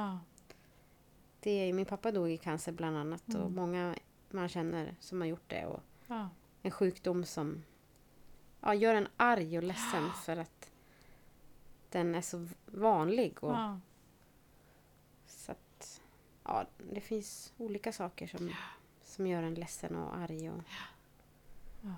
Det 1.41 1.51
är, 1.51 1.73
min 1.73 1.87
pappa 1.87 2.13
dog 2.13 2.31
i 2.31 2.37
cancer 2.37 2.73
bland 2.73 2.97
annat 2.97 3.23
och 3.29 3.35
Mm. 3.35 3.55
många 3.55 3.95
man 4.31 4.49
känner 4.49 4.95
som 5.01 5.21
har 5.21 5.29
gjort 5.29 5.49
det. 5.51 5.67
Och. 5.67 5.81
En 6.63 6.71
sjukdom 6.71 7.25
som 7.25 7.65
ja, 8.61 8.75
gör 8.75 8.95
en 8.95 9.09
arg 9.17 9.59
och 9.59 9.65
ledsen 9.65 10.11
för 10.25 10.37
att 10.37 10.71
den 11.91 12.15
är 12.15 12.21
så 12.21 12.49
vanlig. 12.67 13.45
Och, 13.45 13.53
Ja. 13.53 13.81
Så 15.27 15.53
att, 15.53 16.01
ja, 16.45 16.67
det 16.93 17.01
finns 17.01 17.53
olika 17.57 17.93
saker 17.93 18.27
som, 18.27 18.51
som 19.05 19.27
gör 19.27 19.43
en 19.43 19.55
ledsen 19.55 19.97
och 19.97 20.17
arg. 20.17 20.51
Och, 20.51 20.63
Ja. 21.83 21.95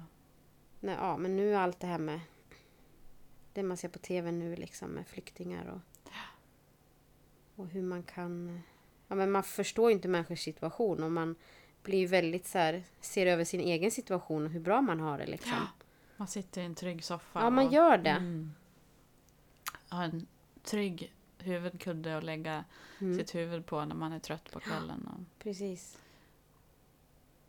nej, 0.80 0.94
ja, 0.94 1.16
men 1.16 1.36
nu 1.36 1.54
allt 1.54 1.80
det 1.80 1.86
här 1.86 1.98
med 1.98 2.20
det 3.52 3.62
man 3.62 3.76
ser 3.76 3.88
på 3.88 3.98
tv 3.98 4.32
nu 4.32 4.56
liksom 4.56 4.90
med 4.90 5.06
flyktingar 5.06 5.66
och, 5.66 5.80
och 7.56 7.66
hur 7.66 7.82
man 7.82 8.02
kan... 8.02 8.60
Ja, 9.08 9.14
men 9.14 9.30
man 9.30 9.42
förstår 9.42 9.90
ju 9.90 9.96
inte 9.96 10.08
människors 10.08 10.40
situation 10.44 11.02
och 11.02 11.12
man 11.12 11.34
blir 11.82 12.06
väldigt 12.08 12.46
så 12.46 12.58
här, 12.58 12.82
ser 13.00 13.26
över 13.26 13.44
sin 13.44 13.60
egen 13.60 13.90
situation 13.90 14.44
och 14.44 14.50
hur 14.50 14.60
bra 14.60 14.80
man 14.82 15.00
har 15.00 15.18
det 15.18 15.26
liksom. 15.26 15.66
Man 16.16 16.28
sitter 16.28 16.60
i 16.62 16.64
en 16.64 16.74
trygg 16.74 17.04
soffa. 17.04 17.40
Ja, 17.40 17.50
man 17.50 17.66
och- 17.66 17.72
gör 17.72 17.98
det. 17.98 18.10
Mm. 18.10 18.52
Ha 19.90 20.04
en 20.04 20.26
trygg 20.62 21.12
huvudkudde 21.38 22.18
att 22.18 22.24
lägga 22.24 22.64
Mm, 23.00 23.18
sitt 23.18 23.34
huvud 23.34 23.66
på 23.66 23.84
när 23.84 23.94
man 23.94 24.12
är 24.12 24.18
trött 24.18 24.50
på 24.52 24.60
kvällen. 24.60 25.06
Och 25.12 25.38
precis. 25.42 25.98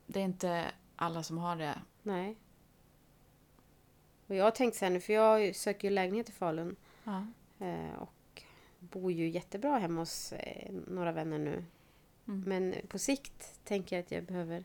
det 0.08 0.20
är 0.20 0.24
inte 0.24 0.72
alla 0.96 1.24
som 1.24 1.38
har 1.38 1.56
det. 1.56 1.80
Nej. 2.04 2.36
Och 4.28 4.36
jag 4.36 4.44
har 4.44 4.52
tänkt 4.52 4.82
nu, 4.82 5.00
för 5.00 5.14
jag 5.14 5.56
söker 5.56 5.88
ju 5.88 5.94
lägenhet 5.94 6.30
i 6.30 6.32
Falun. 6.32 6.76
Ja. 7.04 7.26
Eh, 7.66 7.94
och 8.00 8.44
bor 8.80 9.12
ju 9.12 9.30
jättebra 9.30 9.78
hemma 9.78 10.02
hos 10.02 10.34
eh, 10.34 10.72
några 10.88 11.12
vänner 11.12 11.38
nu. 11.40 11.64
Mm. 12.28 12.44
Men 12.46 12.76
på 12.88 13.00
sikt 13.00 13.60
tänker 13.64 13.96
jag 13.96 14.04
att 14.04 14.12
jag 14.12 14.24
behöver 14.24 14.64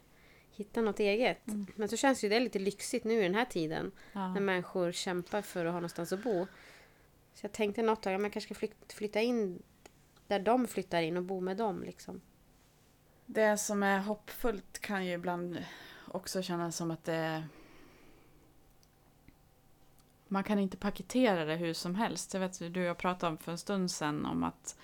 hitta 0.51 0.81
något 0.81 1.01
eget. 1.01 1.49
Mm. 1.49 1.67
Men 1.77 1.89
så 1.89 1.97
känns 1.97 2.25
ju 2.25 2.29
det 2.29 2.41
lite 2.41 2.59
lyxigt 2.59 3.05
nu 3.05 3.21
i 3.21 3.23
den 3.23 3.35
här 3.35 3.45
tiden. 3.45 3.93
Ja. 4.13 4.33
När 4.35 4.41
människor 4.41 4.93
kämpar 4.93 5.43
för 5.43 5.65
att 5.65 5.73
ha 5.73 5.79
någonstans 5.81 6.13
att 6.13 6.25
bo. 6.25 6.47
Så 7.35 7.45
jag 7.45 7.53
tänkte 7.53 7.83
något 7.83 8.03
tag, 8.03 8.13
ja, 8.13 8.21
jag 8.21 8.33
kanske 8.33 8.55
ska 8.55 8.67
flyt- 8.67 8.93
flytta 8.93 9.21
in 9.21 9.63
där 10.27 10.41
de 10.41 10.67
flyttar 10.67 11.03
in 11.03 11.17
och 11.17 11.23
bo 11.23 11.41
med 11.41 11.57
dem. 11.57 11.83
Liksom. 11.83 12.21
Det 13.27 13.59
som 13.59 13.83
är 13.83 13.99
hoppfullt 13.99 14.79
kan 14.79 15.07
ju 15.07 15.13
ibland 15.13 15.65
också 16.07 16.43
kännas 16.43 16.77
som 16.77 16.91
att 16.91 17.05
det 17.05 17.45
man 20.29 20.45
kan 20.45 20.59
inte 20.59 20.77
paketera 20.77 21.45
det 21.45 21.57
hur 21.57 21.75
som 21.75 21.95
helst. 21.95 22.35
Jag 22.35 22.41
vet 22.41 22.59
du 22.59 22.81
och 22.81 22.87
jag 22.87 22.99
pratade 22.99 23.33
om 23.33 23.39
för 23.39 23.53
en 23.53 23.59
stund 23.59 23.91
sedan 23.91 24.27
om 24.27 24.45
att 24.45 24.79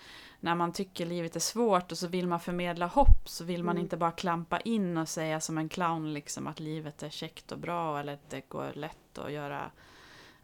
när 0.44 0.54
man 0.54 0.72
tycker 0.72 1.06
livet 1.06 1.36
är 1.36 1.40
svårt 1.40 1.92
och 1.92 1.98
så 1.98 2.06
vill 2.08 2.26
man 2.26 2.40
förmedla 2.40 2.86
hopp 2.86 3.28
så 3.28 3.44
vill 3.44 3.64
man 3.64 3.76
Mm. 3.76 3.82
inte 3.84 3.96
bara 3.96 4.10
klampa 4.10 4.60
in 4.60 4.96
och 4.96 5.08
säga 5.08 5.40
som 5.40 5.58
en 5.58 5.68
clown 5.68 6.12
liksom 6.14 6.46
att 6.46 6.60
livet 6.60 7.02
är 7.02 7.10
käckt 7.10 7.52
och 7.52 7.58
bra 7.58 8.00
eller 8.00 8.14
att 8.14 8.30
det 8.30 8.48
går 8.48 8.72
lätt 8.74 9.18
att 9.18 9.32
göra 9.32 9.70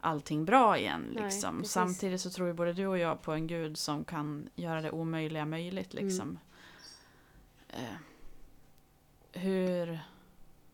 allting 0.00 0.44
bra 0.44 0.78
igen. 0.78 1.10
Nej, 1.14 1.24
Liksom. 1.24 1.58
precis. 1.58 1.72
Samtidigt 1.72 2.20
så 2.20 2.30
tror 2.30 2.48
ju 2.48 2.54
både 2.54 2.72
du 2.72 2.86
och 2.86 2.98
jag 2.98 3.22
på 3.22 3.32
en 3.32 3.46
gud 3.46 3.78
som 3.78 4.04
kan 4.04 4.48
göra 4.54 4.80
det 4.80 4.90
omöjliga 4.90 5.44
möjligt. 5.44 5.94
Mm. 5.94 6.04
Liksom. 6.06 6.38
Eh, 7.68 7.96
hur 9.32 10.00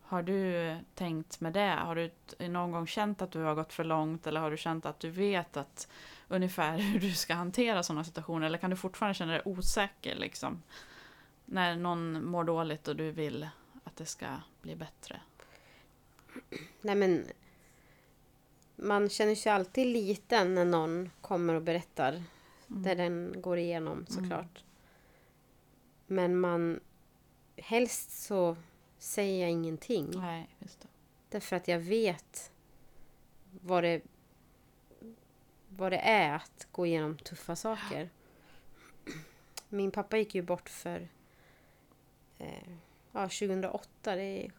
Har 0.09 0.23
du 0.23 0.75
tänkt 0.95 1.39
med 1.39 1.53
det? 1.53 1.75
Har 1.79 1.95
du 1.95 2.11
någon 2.47 2.71
gång 2.71 2.87
känt 2.87 3.21
att 3.21 3.31
du 3.31 3.39
har 3.41 3.55
gått 3.55 3.73
för 3.73 3.83
långt 3.83 4.27
eller 4.27 4.41
har 4.41 4.51
du 4.51 4.57
känt 4.57 4.85
att 4.85 4.99
du 4.99 5.09
vet 5.09 5.57
att 5.57 5.87
ungefär 6.27 6.77
hur 6.77 6.99
du 6.99 7.11
ska 7.11 7.33
hantera 7.33 7.83
sådana 7.83 8.03
situationer? 8.03 8.45
Eller 8.45 8.57
kan 8.57 8.69
du 8.69 8.75
fortfarande 8.75 9.13
känna 9.13 9.31
dig 9.31 9.41
osäker 9.45 10.15
liksom? 10.15 10.63
När 11.45 11.75
någon 11.75 12.25
mår 12.25 12.43
dåligt 12.43 12.87
och 12.87 12.95
du 12.95 13.11
vill 13.11 13.49
att 13.83 13.95
det 13.95 14.05
ska 14.05 14.27
bli 14.61 14.75
bättre? 14.75 15.21
Nej 16.81 16.95
men 16.95 17.25
man 18.75 19.09
känner 19.09 19.35
sig 19.35 19.51
alltid 19.51 19.87
liten 19.87 20.55
när 20.55 20.65
någon 20.65 21.09
kommer 21.21 21.53
och 21.53 21.61
berättar 21.61 22.23
Mm. 22.69 22.83
det 22.83 22.95
den 22.95 23.41
går 23.41 23.57
igenom 23.57 24.05
såklart. 24.09 24.63
Men 26.07 26.39
man 26.39 26.79
helst 27.57 28.11
så 28.23 28.57
säger 28.97 29.41
jag 29.41 29.51
ingenting. 29.51 30.11
Nej, 30.15 30.49
just 30.59 30.79
det. 30.81 30.87
Därför 31.29 31.55
att 31.55 31.67
jag 31.67 31.79
vet 31.79 32.51
vad 33.61 33.83
det, 33.83 34.01
vad 35.69 35.91
det 35.91 35.97
är 35.99 36.35
att 36.35 36.67
gå 36.71 36.85
igenom 36.85 37.17
tuffa 37.17 37.55
saker. 37.55 38.09
Min 39.69 39.91
pappa 39.91 40.17
gick 40.17 40.35
ju 40.35 40.41
bort 40.41 40.69
för 40.69 41.07
eh, 42.37 42.69
ja, 43.11 43.21
2008, 43.21 44.15
det 44.15 44.21
är 44.45 44.51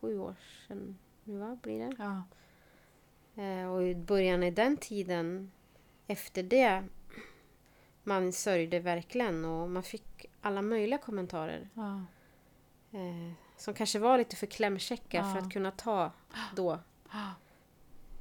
sju 0.00 0.18
år 0.18 0.34
sedan 0.68 0.98
nu 1.24 1.38
va, 1.38 1.58
blir 1.62 1.78
det? 1.78 1.96
Ja. 1.98 2.22
Eh, 3.42 3.72
och 3.72 3.82
i 3.82 3.94
början 3.94 4.42
i 4.42 4.50
den 4.50 4.76
tiden, 4.76 5.52
efter 6.06 6.42
det, 6.42 6.84
man 8.02 8.32
sörjde 8.32 8.80
verkligen 8.80 9.44
och 9.44 9.70
man 9.70 9.82
fick 9.82 10.26
alla 10.40 10.62
möjliga 10.62 10.98
kommentarer. 10.98 11.68
Ja. 11.74 12.04
Eh, 12.98 13.32
som 13.56 13.74
kanske 13.74 13.98
var 13.98 14.18
lite 14.18 14.36
för 14.36 14.46
klämkäcka 14.46 15.22
för 15.22 15.38
Ja. 15.38 15.46
att 15.46 15.52
kunna 15.52 15.70
ta 15.70 16.10
då. 16.56 16.78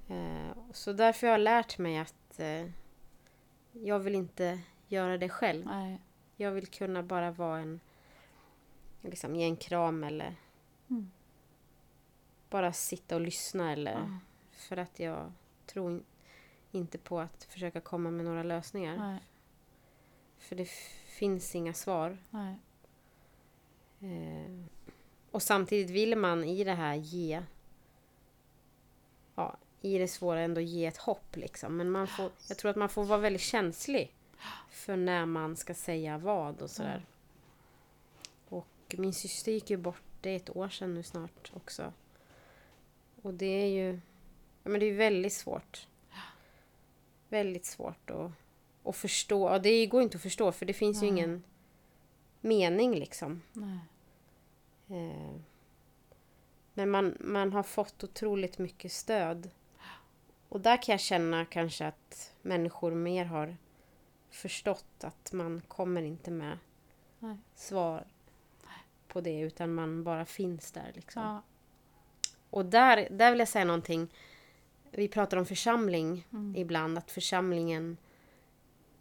Eh, 0.08 0.58
så 0.74 0.94
därför 0.94 1.28
har 1.28 1.32
jag 1.32 1.42
lärt 1.42 1.78
mig 1.78 1.98
att 1.98 2.14
eh, 2.42 2.68
jag 3.72 4.00
vill 4.00 4.16
inte 4.16 4.60
göra 4.88 5.18
det 5.18 5.30
själv. 5.30 5.66
Nej. 5.66 6.00
Jag 6.36 6.52
vill 6.52 6.68
kunna 6.68 7.04
bara 7.04 7.32
vara 7.32 7.60
en, 7.60 7.80
liksom 9.02 9.36
ge 9.36 9.44
en 9.46 9.56
kram 9.56 10.04
eller 10.04 10.36
Mm. 10.90 11.12
bara 12.50 12.74
sitta 12.74 13.16
och 13.16 13.22
lyssna 13.22 13.72
eller 13.72 13.92
Ja. 13.92 14.18
för 14.52 14.78
att 14.78 15.00
jag 15.00 15.32
tror 15.66 15.92
in, 15.92 16.04
inte 16.72 16.98
på 16.98 17.20
att 17.20 17.44
försöka 17.44 17.82
komma 17.82 18.12
med 18.12 18.26
några 18.26 18.44
lösningar. 18.44 18.98
Nej. 18.98 19.20
För 20.38 20.56
det 20.56 20.70
finns 21.06 21.56
inga 21.56 21.74
svar. 21.74 22.18
Eh, 24.00 24.52
och 25.32 25.42
samtidigt 25.44 25.90
vill 25.90 26.16
man 26.16 26.44
i 26.44 26.64
det 26.64 26.74
här 26.74 26.96
ge 26.96 27.44
i 29.82 29.98
det 29.98 30.08
svåra 30.08 30.40
ändå 30.40 30.62
ge 30.62 30.86
ett 30.86 30.98
hopp 30.98 31.36
liksom. 31.36 31.78
Men 31.78 31.92
man 31.92 32.08
får, 32.08 32.32
jag 32.48 32.58
tror 32.58 32.72
att 32.72 32.78
man 32.78 32.90
får 32.90 33.04
vara 33.04 33.20
väldigt 33.20 33.42
känslig 33.42 34.14
för 34.70 34.96
när 34.96 35.26
man 35.26 35.56
ska 35.56 35.74
säga 35.74 36.18
vad 36.18 36.62
och 36.62 36.70
sådär. 36.70 37.06
Och 38.50 38.96
min 38.98 39.14
syster 39.14 39.52
gick 39.52 39.70
ju 39.70 39.78
bort, 39.78 40.02
det 40.22 40.30
är 40.30 40.36
ett 40.36 40.56
år 40.56 40.70
sedan 40.70 40.94
nu 40.94 41.04
snart 41.04 41.52
också. 41.54 41.94
Och 43.22 43.34
det 43.34 43.46
är 43.46 43.68
ju 43.68 44.00
ja, 44.64 44.70
men 44.70 44.80
det 44.80 44.86
är 44.86 44.94
väldigt 44.94 45.34
svårt. 45.34 45.88
Väldigt 47.30 47.66
svårt 47.66 48.10
att, 48.10 48.32
att 48.84 48.96
förstå. 48.96 49.50
Och 49.50 49.62
det 49.62 49.86
går 49.86 50.02
inte 50.02 50.18
att 50.18 50.24
förstå 50.24 50.52
för 50.52 50.66
det 50.66 50.74
finns 50.74 50.98
ju 50.98 51.02
Nej. 51.02 51.10
ingen 51.10 51.44
mening 52.42 52.96
liksom. 52.96 53.42
Nej. 53.54 53.80
Eh, 54.88 55.36
Men 56.74 56.90
man, 56.90 57.18
man 57.20 57.54
har 57.54 57.64
fått 57.64 58.04
otroligt 58.04 58.58
mycket 58.58 58.92
stöd. 58.92 59.50
Och 60.52 60.62
där 60.62 60.82
kan 60.82 60.94
jag 60.94 61.00
känna 61.00 61.46
kanske 61.46 61.88
att 61.88 62.34
människor 62.42 62.92
mer 62.92 63.26
har 63.26 63.58
förstått 64.30 65.04
att 65.04 65.34
man 65.34 65.62
kommer 65.68 66.02
inte 66.02 66.32
med 66.32 66.58
Nej. 67.20 67.38
svar 67.56 68.08
på 69.08 69.22
det 69.22 69.40
utan 69.40 69.74
man 69.74 70.04
bara 70.04 70.26
finns 70.26 70.72
där. 70.72 70.92
Liksom. 70.96 71.22
Ja. 71.22 71.42
Och 72.50 72.66
där, 72.66 73.08
där 73.12 73.32
vill 73.32 73.40
jag 73.40 73.48
säga 73.48 73.66
någonting. 73.66 74.14
Vi 74.92 75.08
pratar 75.08 75.38
om 75.38 75.46
församling 75.46 76.28
Mm. 76.32 76.56
ibland, 76.56 76.98
att 76.98 77.12
församlingen... 77.12 77.98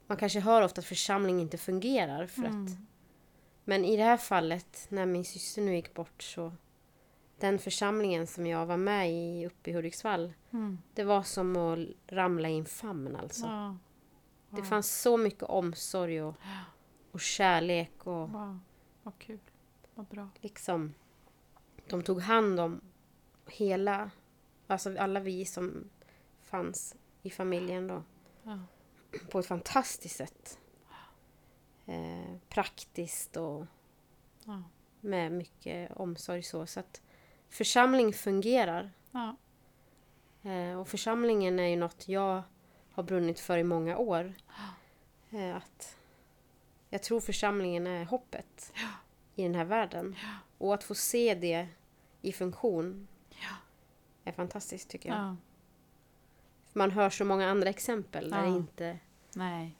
Man 0.06 0.16
kanske 0.16 0.40
hör 0.40 0.62
ofta 0.62 0.78
att 0.78 0.84
församling 0.86 1.40
inte 1.40 1.58
fungerar 1.58 2.26
för 2.26 2.42
att 2.42 2.50
Mm. 2.50 2.86
men 3.64 3.84
i 3.84 3.96
det 3.96 4.02
här 4.04 4.16
fallet, 4.16 4.86
när 4.88 5.06
min 5.06 5.24
syster 5.24 5.62
nu 5.62 5.74
gick 5.74 5.94
bort 5.94 6.22
så... 6.22 6.52
Den 7.40 7.58
församlingen 7.58 8.26
som 8.26 8.46
jag 8.46 8.66
var 8.66 8.76
med 8.76 9.10
i 9.12 9.46
uppe 9.46 9.70
i 9.70 9.72
Hudiksvall, 9.74 10.32
Mm. 10.50 10.78
det 10.94 11.04
var 11.04 11.22
som 11.22 11.56
att 11.56 11.78
ramla 12.06 12.48
i 12.48 12.58
en 12.58 12.64
famn 12.64 13.16
alltså. 13.16 13.46
Ja. 13.46 13.76
Det 14.50 14.62
fanns 14.62 15.00
så 15.02 15.16
mycket 15.16 15.42
omsorg 15.42 16.22
och, 16.22 16.34
och 17.12 17.20
kärlek 17.20 18.06
och 18.06 18.30
Wow. 18.30 18.58
Vad 19.02 19.18
kul. 19.18 19.38
Vad 19.94 20.06
bra. 20.06 20.28
liksom... 20.40 20.94
De 21.88 22.02
tog 22.02 22.20
hand 22.20 22.60
om 22.60 22.80
hela... 23.46 24.10
Alltså 24.66 24.98
alla 24.98 25.20
vi 25.20 25.44
som 25.44 25.90
fanns 26.42 26.96
i 27.22 27.30
familjen 27.30 27.86
då. 27.86 28.02
Ja. 28.42 28.58
På 29.30 29.38
ett 29.38 29.46
fantastiskt 29.46 30.16
sätt. 30.16 30.58
Eh, 31.86 32.36
praktiskt 32.48 33.36
och 33.36 33.66
Ja. 34.44 34.62
med 35.00 35.32
mycket 35.32 35.92
omsorg 35.96 36.42
så. 36.42 36.66
Så 36.66 36.80
att 36.80 37.02
församling 37.50 38.12
fungerar. 38.12 38.90
Ja. 39.12 39.36
Eh, 40.50 40.80
och 40.80 40.88
församlingen 40.88 41.58
är 41.58 41.68
ju 41.68 41.76
något 41.76 42.08
jag 42.08 42.42
har 42.92 43.02
brunnit 43.02 43.40
för 43.40 43.58
i 43.58 43.64
många 43.64 43.96
år. 43.96 44.34
Eh, 45.32 45.56
att 45.56 45.96
jag 46.88 47.02
tror 47.02 47.20
församlingen 47.20 47.86
är 47.86 48.04
hoppet 48.04 48.72
i 49.34 49.42
den 49.42 49.54
här 49.54 49.64
världen. 49.64 50.16
Och 50.58 50.74
att 50.74 50.84
få 50.84 50.94
se 50.94 51.34
det 51.34 51.68
i 52.22 52.32
funktion 52.32 53.08
är 54.24 54.32
fantastiskt 54.32 54.88
tycker 54.88 55.08
jag. 55.08 55.18
ja. 55.18 55.36
Man 56.72 56.90
hör 56.90 57.10
så 57.10 57.24
många 57.24 57.50
andra 57.50 57.68
exempel 57.68 58.30
där, 58.30 58.38
Ja. 58.38 58.50
det 58.50 58.56
inte, 58.56 58.98
Nej. 59.34 59.76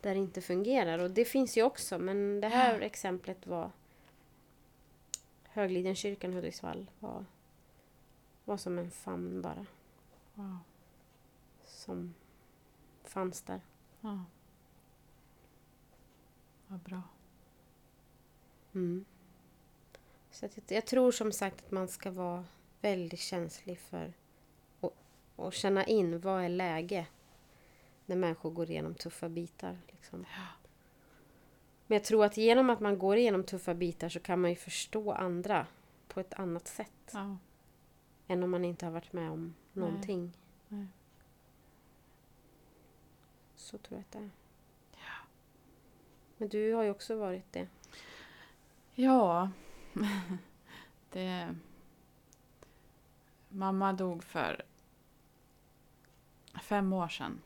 där 0.00 0.10
det 0.14 0.20
inte 0.20 0.40
fungerar. 0.40 0.98
Och 0.98 1.10
det 1.10 1.24
finns 1.24 1.56
ju 1.58 1.62
också, 1.62 1.98
men 1.98 2.40
det 2.40 2.48
här 2.48 2.80
exemplet 2.80 3.46
var 3.46 3.70
Höglidenkyrkan 5.56 6.32
Hudiksvall 6.32 6.86
var, 7.00 7.24
var 8.44 8.56
som 8.56 8.78
en 8.78 8.90
famn 8.90 9.42
bara. 9.42 9.66
Wow. 10.34 10.58
Som 11.64 12.14
fanns 13.04 13.42
där. 13.42 13.60
Ja. 14.00 14.24
Vad 16.66 16.80
bra. 16.80 17.02
Mm. 18.74 19.04
Så 20.30 20.46
att 20.46 20.56
jag, 20.56 20.64
jag 20.68 20.86
tror 20.86 21.12
som 21.12 21.32
sagt 21.32 21.64
att 21.64 21.70
man 21.70 21.88
ska 21.88 22.10
vara 22.10 22.44
väldigt 22.80 23.20
känslig 23.20 23.78
för 23.78 24.12
och, 24.80 24.96
och 25.36 25.52
känna 25.52 25.84
in 25.86 26.20
vad 26.20 26.44
är 26.44 26.48
läge 26.48 27.06
när 28.06 28.16
människor 28.16 28.50
går 28.50 28.70
igenom 28.70 28.94
tuffa 28.94 29.28
bitar. 29.28 29.78
Liksom. 29.86 30.24
Men 31.86 31.96
jag 31.96 32.04
tror 32.04 32.24
att 32.24 32.36
genom 32.36 32.70
att 32.70 32.80
man 32.80 32.98
går 32.98 33.16
igenom 33.16 33.44
tuffa 33.44 33.74
bitar 33.74 34.08
så 34.08 34.20
kan 34.20 34.40
man 34.40 34.50
ju 34.50 34.56
förstå 34.56 35.12
andra 35.12 35.66
på 36.08 36.20
ett 36.20 36.34
annat 36.34 36.68
sätt 36.68 37.10
Ja. 37.12 37.36
än 38.26 38.42
om 38.42 38.50
man 38.50 38.64
inte 38.64 38.86
har 38.86 38.92
varit 38.92 39.12
med 39.12 39.30
om 39.30 39.54
Nej. 39.72 39.84
någonting. 39.84 40.32
Nej. 40.68 40.86
Så 43.56 43.78
tror 43.78 43.98
jag 43.98 44.00
att 44.00 44.12
det 44.12 44.18
är. 44.18 44.30
Men 46.36 46.48
du 46.48 46.72
har 46.74 46.82
ju 46.82 46.90
också 46.90 47.16
varit 47.16 47.52
det. 47.52 47.68
Ja. 48.94 49.50
det... 51.12 51.56
Mamma 53.48 53.92
dog 53.92 54.24
för 54.24 54.62
fem 56.62 56.92
år 56.92 57.08
sedan. 57.08 57.40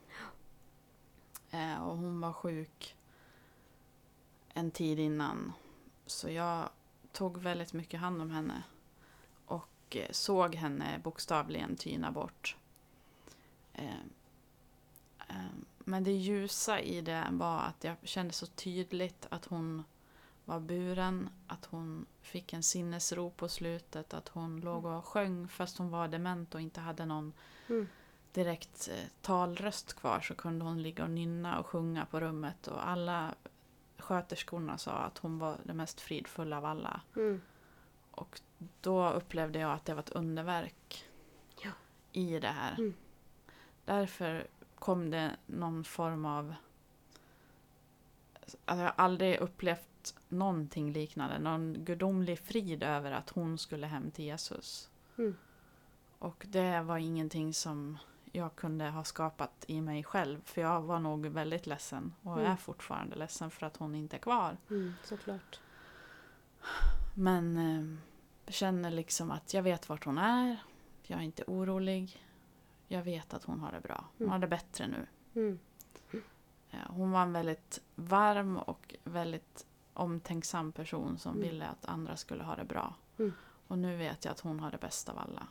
Eh, 1.51 1.83
och 1.83 1.97
hon 1.97 2.21
var 2.21 2.33
sjuk 2.33 2.97
en 4.55 4.71
tid 4.71 4.99
innan. 4.99 5.53
Så 6.07 6.31
jag 6.31 6.69
tog 7.13 7.39
väldigt 7.39 7.73
mycket 7.73 8.01
hand 8.01 8.23
om 8.23 8.31
henne. 8.31 8.63
Och 9.47 9.97
eh, 9.97 10.11
såg 10.11 10.55
henne 10.55 11.01
bokstavligen 11.05 11.77
tyna 11.77 12.11
bort. 12.11 12.57
Eh, 13.73 14.01
eh, 15.29 15.37
men 15.79 16.05
det 16.05 16.13
ljusa 16.13 16.81
i 16.81 17.01
det 17.01 17.27
var 17.31 17.59
att 17.59 17.85
jag 17.85 17.97
kände 18.03 18.33
så 18.33 18.47
tydligt 18.47 19.27
att 19.31 19.45
hon 19.45 19.85
var 20.45 20.61
buren, 20.61 21.29
att 21.47 21.65
hon 21.65 22.07
fick 22.23 22.53
en 22.53 22.63
sinnesro 22.63 23.31
på 23.31 23.49
slutet, 23.49 24.15
att 24.15 24.29
hon 24.29 24.61
låg 24.61 24.85
och 24.85 25.05
sjöng 25.05 25.49
fast 25.49 25.79
hon 25.79 25.91
var 25.91 26.09
dement 26.09 26.55
och 26.55 26.61
inte 26.61 26.81
hade 26.81 27.05
någon 27.05 27.33
Mm. 27.69 27.89
direkt 28.33 28.89
eh, 28.93 29.09
talröst 29.23 29.95
kvar 29.95 30.21
så 30.21 30.35
kunde 30.35 30.65
hon 30.65 30.83
ligga 30.83 31.05
och 31.05 31.11
nynna 31.11 31.59
och 31.61 31.67
sjunga 31.67 32.07
på 32.07 32.21
rummet 32.21 32.67
och 32.67 32.89
alla 32.89 33.35
sköterskorna 34.11 34.79
sa 34.79 34.93
att 34.93 35.19
hon 35.19 35.39
var 35.39 35.57
den 35.65 35.77
mest 35.77 36.01
fridfulla 36.01 36.57
av 36.59 36.65
alla. 36.65 37.01
Mm. 37.17 37.41
Och 38.11 38.41
då 38.81 39.11
upplevde 39.11 39.59
jag 39.59 39.73
att 39.73 39.85
det 39.85 39.95
var 39.95 40.03
ett 40.03 40.11
underverk 40.11 41.05
Ja. 41.63 41.71
i 42.13 42.39
det 42.39 42.49
här. 42.49 42.75
Mm. 42.79 42.95
Därför 43.85 44.47
kom 44.75 45.11
det 45.11 45.37
någon 45.47 45.85
form 45.85 46.25
av... 46.25 46.55
Alltså 48.41 48.57
jag 48.67 48.77
har 48.77 48.95
aldrig 48.97 49.39
upplevt 49.39 50.15
någonting 50.29 50.93
liknande. 50.93 51.39
Någon 51.39 51.85
gudomlig 51.85 52.39
frid 52.39 52.83
över 52.83 53.13
att 53.13 53.31
hon 53.31 53.59
skulle 53.59 53.87
hem 53.87 54.11
till 54.11 54.25
Jesus. 54.25 54.91
Mm. 55.19 55.37
Och 56.19 56.47
det 56.49 56.81
var 56.81 56.99
ingenting 56.99 57.55
som 57.55 57.99
jag 58.33 58.57
kunde 58.57 58.89
ha 58.91 59.05
skapat 59.05 59.65
i 59.69 59.81
mig 59.81 60.05
själv. 60.05 60.41
För 60.45 60.61
jag 60.61 60.83
var 60.83 60.99
nog 60.99 61.27
väldigt 61.27 61.67
ledsen 61.67 62.15
och 62.23 62.33
Mm. 62.41 62.53
är 62.53 62.57
fortfarande 62.57 63.17
ledsen 63.17 63.51
för 63.51 63.67
att 63.67 63.77
hon 63.77 63.95
inte 63.95 64.17
är 64.17 64.21
kvar. 64.21 64.57
Mm, 64.71 64.95
såklart. 65.05 65.61
Men 67.15 67.57
eh, 67.57 67.99
jag 68.45 68.55
känner 68.55 68.91
liksom 68.91 69.31
att 69.31 69.55
jag 69.55 69.63
vet 69.63 69.89
vart 69.89 70.05
hon 70.05 70.19
är. 70.19 70.57
Jag 71.03 71.19
är 71.19 71.23
inte 71.23 71.45
orolig. 71.47 72.27
Jag 72.89 73.03
vet 73.03 73.35
att 73.35 73.45
hon 73.45 73.61
har 73.61 73.73
det 73.73 73.81
bra. 73.81 74.05
Hon 74.19 74.27
Mm. 74.27 74.31
har 74.33 74.39
det 74.39 74.47
bättre 74.47 74.87
nu. 74.87 75.07
Mm. 75.41 75.59
Eh, 76.71 76.79
Hon 76.89 77.11
var 77.11 77.23
en 77.23 77.33
väldigt 77.33 77.81
varm 77.95 78.57
och 78.57 78.95
väldigt 79.05 79.67
omtänksam 79.95 80.73
person 80.73 81.19
som 81.19 81.33
Mm. 81.37 81.49
ville 81.49 81.67
att 81.67 81.85
andra 81.85 82.17
skulle 82.17 82.43
ha 82.45 82.57
det 82.57 82.65
bra. 82.65 82.95
Mm. 83.19 83.33
Och 83.69 83.79
nu 83.79 83.97
vet 83.97 84.25
jag 84.25 84.33
att 84.33 84.41
hon 84.41 84.61
har 84.61 84.71
det 84.71 84.79
bäst 84.79 85.09
av 85.09 85.19
alla. 85.19 85.47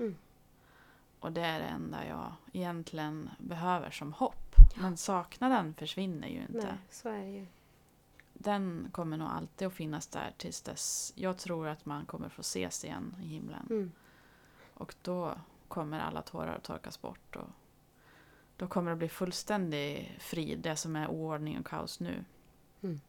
Och 1.20 1.32
det 1.32 1.42
är 1.42 1.60
det 1.60 1.66
enda 1.66 2.08
jag 2.08 2.34
egentligen 2.54 3.30
behöver 3.38 3.92
som 3.92 4.14
hopp. 4.14 4.56
Men 4.76 4.98
saknaden 4.98 5.74
försvinner 5.74 6.28
ju 6.28 6.42
inte. 6.42 6.54
Nej, 6.54 6.78
så 6.90 7.10
är 7.10 7.22
det 7.22 7.32
ju. 7.32 7.46
Den 8.34 8.88
kommer 8.92 9.18
nog 9.18 9.28
alltid 9.28 9.68
att 9.68 9.74
finnas 9.74 10.08
där 10.08 10.34
tills 10.38 10.62
dess. 10.62 11.14
Jag 11.16 11.38
tror 11.38 11.68
att 11.68 11.86
man 11.86 12.06
kommer 12.06 12.30
få 12.30 12.42
ses 12.42 12.86
igen 12.86 13.16
i 13.24 13.28
himlen. 13.28 13.68
Mm. 13.70 13.92
Och 14.74 14.96
då 15.02 15.36
kommer 15.68 16.00
alla 16.00 16.22
tårar 16.22 16.56
att 16.56 16.64
torkas 16.64 17.02
bort. 17.02 17.36
Och 17.36 17.48
då 18.58 18.68
kommer 18.68 18.92
det 18.92 18.98
bli 18.98 19.10
fullständig 19.10 20.18
frid, 20.20 20.60
det 20.60 20.76
som 20.76 20.96
är 20.96 21.08
oordning 21.08 21.60
och 21.60 21.66
kaos 21.66 22.00
nu. 22.00 22.24
Mm. 22.82 23.00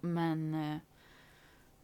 Men, 0.00 0.54
eh, 0.54 0.78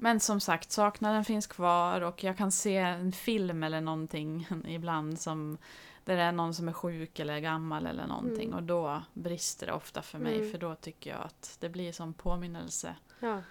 men 0.03 0.21
som 0.21 0.41
sagt, 0.41 0.73
saknaden 0.73 1.25
finns 1.25 1.47
kvar 1.47 2.01
och 2.01 2.25
jag 2.25 2.37
kan 2.37 2.53
se 2.53 2.77
en 2.77 3.13
film 3.13 3.63
eller 3.63 3.81
någonting 3.81 4.49
ibland 4.67 5.21
som 5.21 5.59
där 6.05 6.17
det 6.17 6.23
är 6.23 6.33
någon 6.33 6.55
som 6.55 6.69
är 6.69 6.73
sjuk 6.73 7.19
eller 7.19 7.39
gammal 7.41 7.87
eller 7.87 8.07
någonting. 8.07 8.47
Mm. 8.49 8.55
Och 8.55 8.63
då 8.63 9.03
brister 9.15 9.67
det 9.67 9.73
ofta 9.73 10.03
för 10.03 10.19
mig, 10.19 10.37
Mm. 10.39 10.51
för 10.51 10.59
då 10.59 10.75
tycker 10.75 11.11
jag 11.11 11.21
att 11.21 11.57
det 11.61 11.69
blir 11.69 11.93
som 11.93 12.13
påminnelse 12.13 12.95
Ja, 13.21 13.43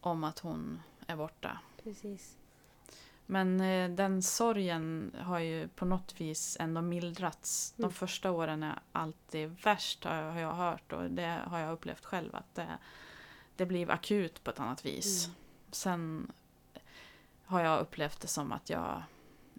om 0.00 0.24
att 0.24 0.38
hon 0.38 0.82
är 1.06 1.16
borta. 1.16 1.58
precis. 1.82 2.36
Men 3.26 3.60
eh, 3.60 3.90
den 3.90 4.22
sorgen 4.22 5.14
har 5.20 5.38
ju 5.38 5.68
på 5.68 5.84
något 5.84 6.20
vis 6.20 6.56
ändå 6.60 6.82
mildrats. 6.82 7.74
De 7.76 7.82
Mm. 7.82 7.92
första 7.92 8.30
åren 8.30 8.62
är 8.62 8.78
alltid 8.92 9.56
värst 9.64 10.04
har 10.04 10.16
jag, 10.16 10.32
har 10.32 10.40
jag 10.40 10.54
hört 10.54 10.92
och 10.92 11.10
det 11.10 11.40
har 11.46 11.58
jag 11.58 11.72
upplevt 11.72 12.04
själv 12.04 12.34
att 12.34 12.54
det, 12.54 12.78
det 13.56 13.66
blir 13.66 13.90
akut 13.90 14.44
på 14.44 14.50
ett 14.50 14.60
annat 14.60 14.86
vis. 14.86 15.24
Mm. 15.26 15.36
Sen 15.72 16.32
har 17.44 17.60
jag 17.64 17.80
upplevt 17.80 18.20
det 18.20 18.28
som 18.28 18.52
att 18.52 18.70
jag 18.70 19.02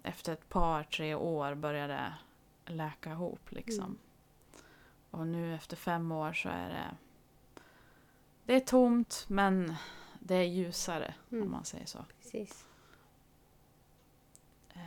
efter 0.02 0.32
ett 0.32 0.48
par, 0.48 0.82
tre 0.82 1.14
år 1.14 1.54
började 1.54 2.14
läka 2.66 3.10
ihop 3.10 3.50
liksom. 3.52 3.84
Mm. 3.84 3.98
Och 5.10 5.26
nu 5.26 5.54
efter 5.54 5.76
fem 5.76 6.12
år 6.12 6.32
så 6.32 6.48
är 6.48 6.68
det 6.68 6.96
det 8.46 8.54
är 8.54 8.60
tomt 8.60 9.24
men 9.28 9.74
det 10.20 10.34
är 10.34 10.42
ljusare 10.42 11.14
om 11.30 11.36
Mm. 11.36 11.50
man 11.50 11.64
säger 11.64 11.86
så. 11.86 12.04
Precis. 12.22 12.64
Eh, 14.74 14.80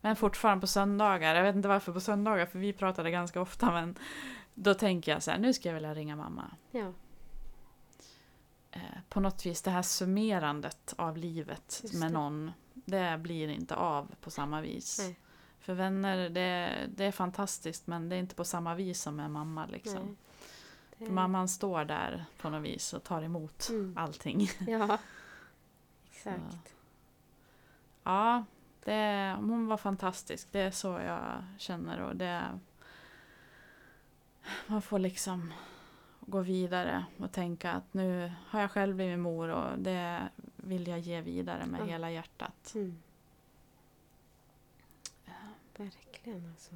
Men 0.00 0.16
fortfarande 0.16 0.60
på 0.60 0.66
söndagar, 0.66 1.34
jag 1.34 1.42
vet 1.42 1.56
inte 1.56 1.68
varför 1.68 1.92
på 1.92 2.00
söndagar 2.00 2.46
för 2.46 2.58
vi 2.58 2.72
pratade 2.72 3.10
ganska 3.10 3.40
ofta 3.40 3.70
men 3.72 3.98
då 4.54 4.74
tänker 4.74 5.12
jag 5.12 5.22
så 5.22 5.30
här, 5.30 5.38
nu 5.38 5.52
ska 5.52 5.68
jag 5.68 5.74
vilja 5.74 5.94
ringa 5.94 6.16
mamma. 6.16 6.50
Ja, 6.70 6.92
På 9.08 9.20
något 9.20 9.46
vis 9.46 9.62
det 9.62 9.70
här 9.70 9.82
summerandet 9.82 10.94
av 10.98 11.16
livet 11.16 11.80
Just 11.82 11.94
med 11.94 12.08
det. 12.10 12.14
någon, 12.14 12.52
det 12.74 13.18
blir 13.18 13.48
inte 13.48 13.76
av 13.76 14.14
på 14.20 14.30
samma 14.30 14.60
vis. 14.60 14.98
Nej. 14.98 15.18
För 15.60 15.74
vänner, 15.74 16.28
det, 16.28 16.76
det 16.96 17.04
är 17.04 17.12
fantastiskt 17.12 17.86
men 17.86 18.08
det 18.08 18.16
är 18.16 18.20
inte 18.20 18.34
på 18.34 18.44
samma 18.44 18.74
vis 18.74 19.00
som 19.02 19.16
med 19.16 19.30
mamma 19.30 19.66
liksom. 19.66 20.16
Det- 20.98 21.06
För 21.06 21.12
mamman 21.12 21.48
står 21.48 21.84
där 21.84 22.24
på 22.38 22.50
något 22.50 22.62
vis 22.62 22.92
och 22.92 23.04
tar 23.04 23.22
emot 23.22 23.68
Mm. 23.70 23.94
allting. 23.98 24.48
Ja, 24.66 24.98
exakt. 26.10 26.74
Ja, 28.04 28.44
det, 28.84 29.34
hon 29.38 29.66
var 29.66 29.76
fantastisk. 29.76 30.48
Det 30.50 30.60
är 30.60 30.70
så 30.70 30.88
jag 30.88 31.44
känner. 31.58 32.00
Och 32.00 32.16
det, 32.16 32.58
man 34.66 34.82
får 34.82 34.98
liksom 34.98 35.52
gå 36.30 36.40
vidare 36.40 37.04
och 37.18 37.32
tänka 37.32 37.72
att 37.72 37.94
nu 37.94 38.32
har 38.46 38.60
jag 38.60 38.70
själv 38.70 38.96
blivit 38.96 39.18
mor 39.18 39.48
och 39.48 39.78
det 39.78 40.28
vill 40.56 40.86
jag 40.86 40.98
ge 40.98 41.20
vidare 41.20 41.66
med 41.66 41.80
Ja. 41.80 41.84
hela 41.84 42.10
hjärtat. 42.10 42.72
Mm. 42.74 42.98
Verkligen 45.76 46.48
alltså. 46.50 46.74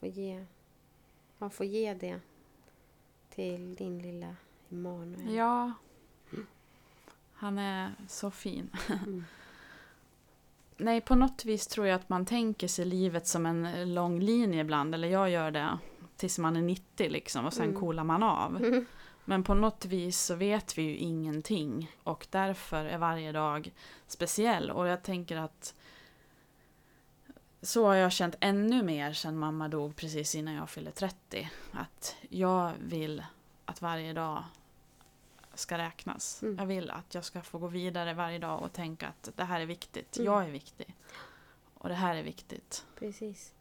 Få 0.00 0.06
ge, 0.06 0.44
man 1.38 1.50
får 1.50 1.66
ge 1.66 1.94
det 1.94 2.20
till 3.30 3.74
din 3.74 3.98
lilla 3.98 4.36
Emanuel. 4.70 5.34
Ja, 5.34 5.72
han 7.34 7.58
är 7.58 7.92
så 8.08 8.30
fin. 8.30 8.70
Mm. 8.88 9.24
Nej, 10.76 11.00
på 11.00 11.14
något 11.14 11.44
vis 11.44 11.66
tror 11.66 11.86
jag 11.86 11.94
att 11.94 12.08
man 12.08 12.26
tänker 12.26 12.68
sig 12.68 12.84
livet 12.84 13.26
som 13.26 13.46
en 13.46 13.94
lång 13.94 14.20
linje 14.20 14.60
ibland. 14.60 14.94
Eller 14.94 15.08
jag 15.08 15.30
gör 15.30 15.50
det 15.50 15.78
tills 16.24 16.38
man 16.38 16.56
är 16.56 16.62
90 16.62 17.08
liksom 17.10 17.44
och 17.46 17.52
sen 17.52 17.68
Mm. 17.68 17.80
coolar 17.80 18.04
man 18.04 18.22
av. 18.22 18.56
Mm. 18.64 18.86
Men 19.24 19.44
på 19.44 19.54
något 19.54 19.84
vis 19.84 20.20
så 20.20 20.34
vet 20.34 20.78
vi 20.78 20.82
ju 20.82 20.96
ingenting 20.96 21.90
och 22.02 22.26
därför 22.30 22.84
är 22.84 22.98
varje 22.98 23.32
dag 23.32 23.72
speciell. 24.06 24.70
Och 24.70 24.86
jag 24.88 25.02
tänker 25.02 25.36
att 25.36 25.74
så 27.62 27.86
har 27.86 27.94
jag 27.94 28.12
känt 28.12 28.34
ännu 28.40 28.82
mer 28.82 29.12
sedan 29.12 29.38
mamma 29.38 29.68
dog 29.68 29.96
precis 29.96 30.34
innan 30.34 30.54
jag 30.54 30.70
fyllde 30.70 30.90
30. 30.90 31.50
Att 31.72 32.16
jag 32.28 32.72
vill 32.80 33.24
att 33.64 33.82
varje 33.82 34.12
dag 34.12 34.44
ska 35.54 35.78
räknas. 35.78 36.42
Mm. 36.42 36.58
Jag 36.58 36.66
vill 36.66 36.90
att 36.90 37.14
jag 37.14 37.24
ska 37.24 37.42
få 37.42 37.58
gå 37.58 37.66
vidare 37.66 38.14
varje 38.14 38.38
dag 38.38 38.62
och 38.62 38.72
tänka 38.72 39.08
att 39.08 39.28
det 39.36 39.44
här 39.44 39.60
är 39.60 39.66
viktigt. 39.66 40.16
Mm. 40.16 40.32
Jag 40.32 40.44
är 40.44 40.50
viktig. 40.50 40.94
Och 41.74 41.88
det 41.88 41.94
här 41.94 42.16
är 42.16 42.22
viktigt. 42.22 42.86
Precis. 42.98 43.53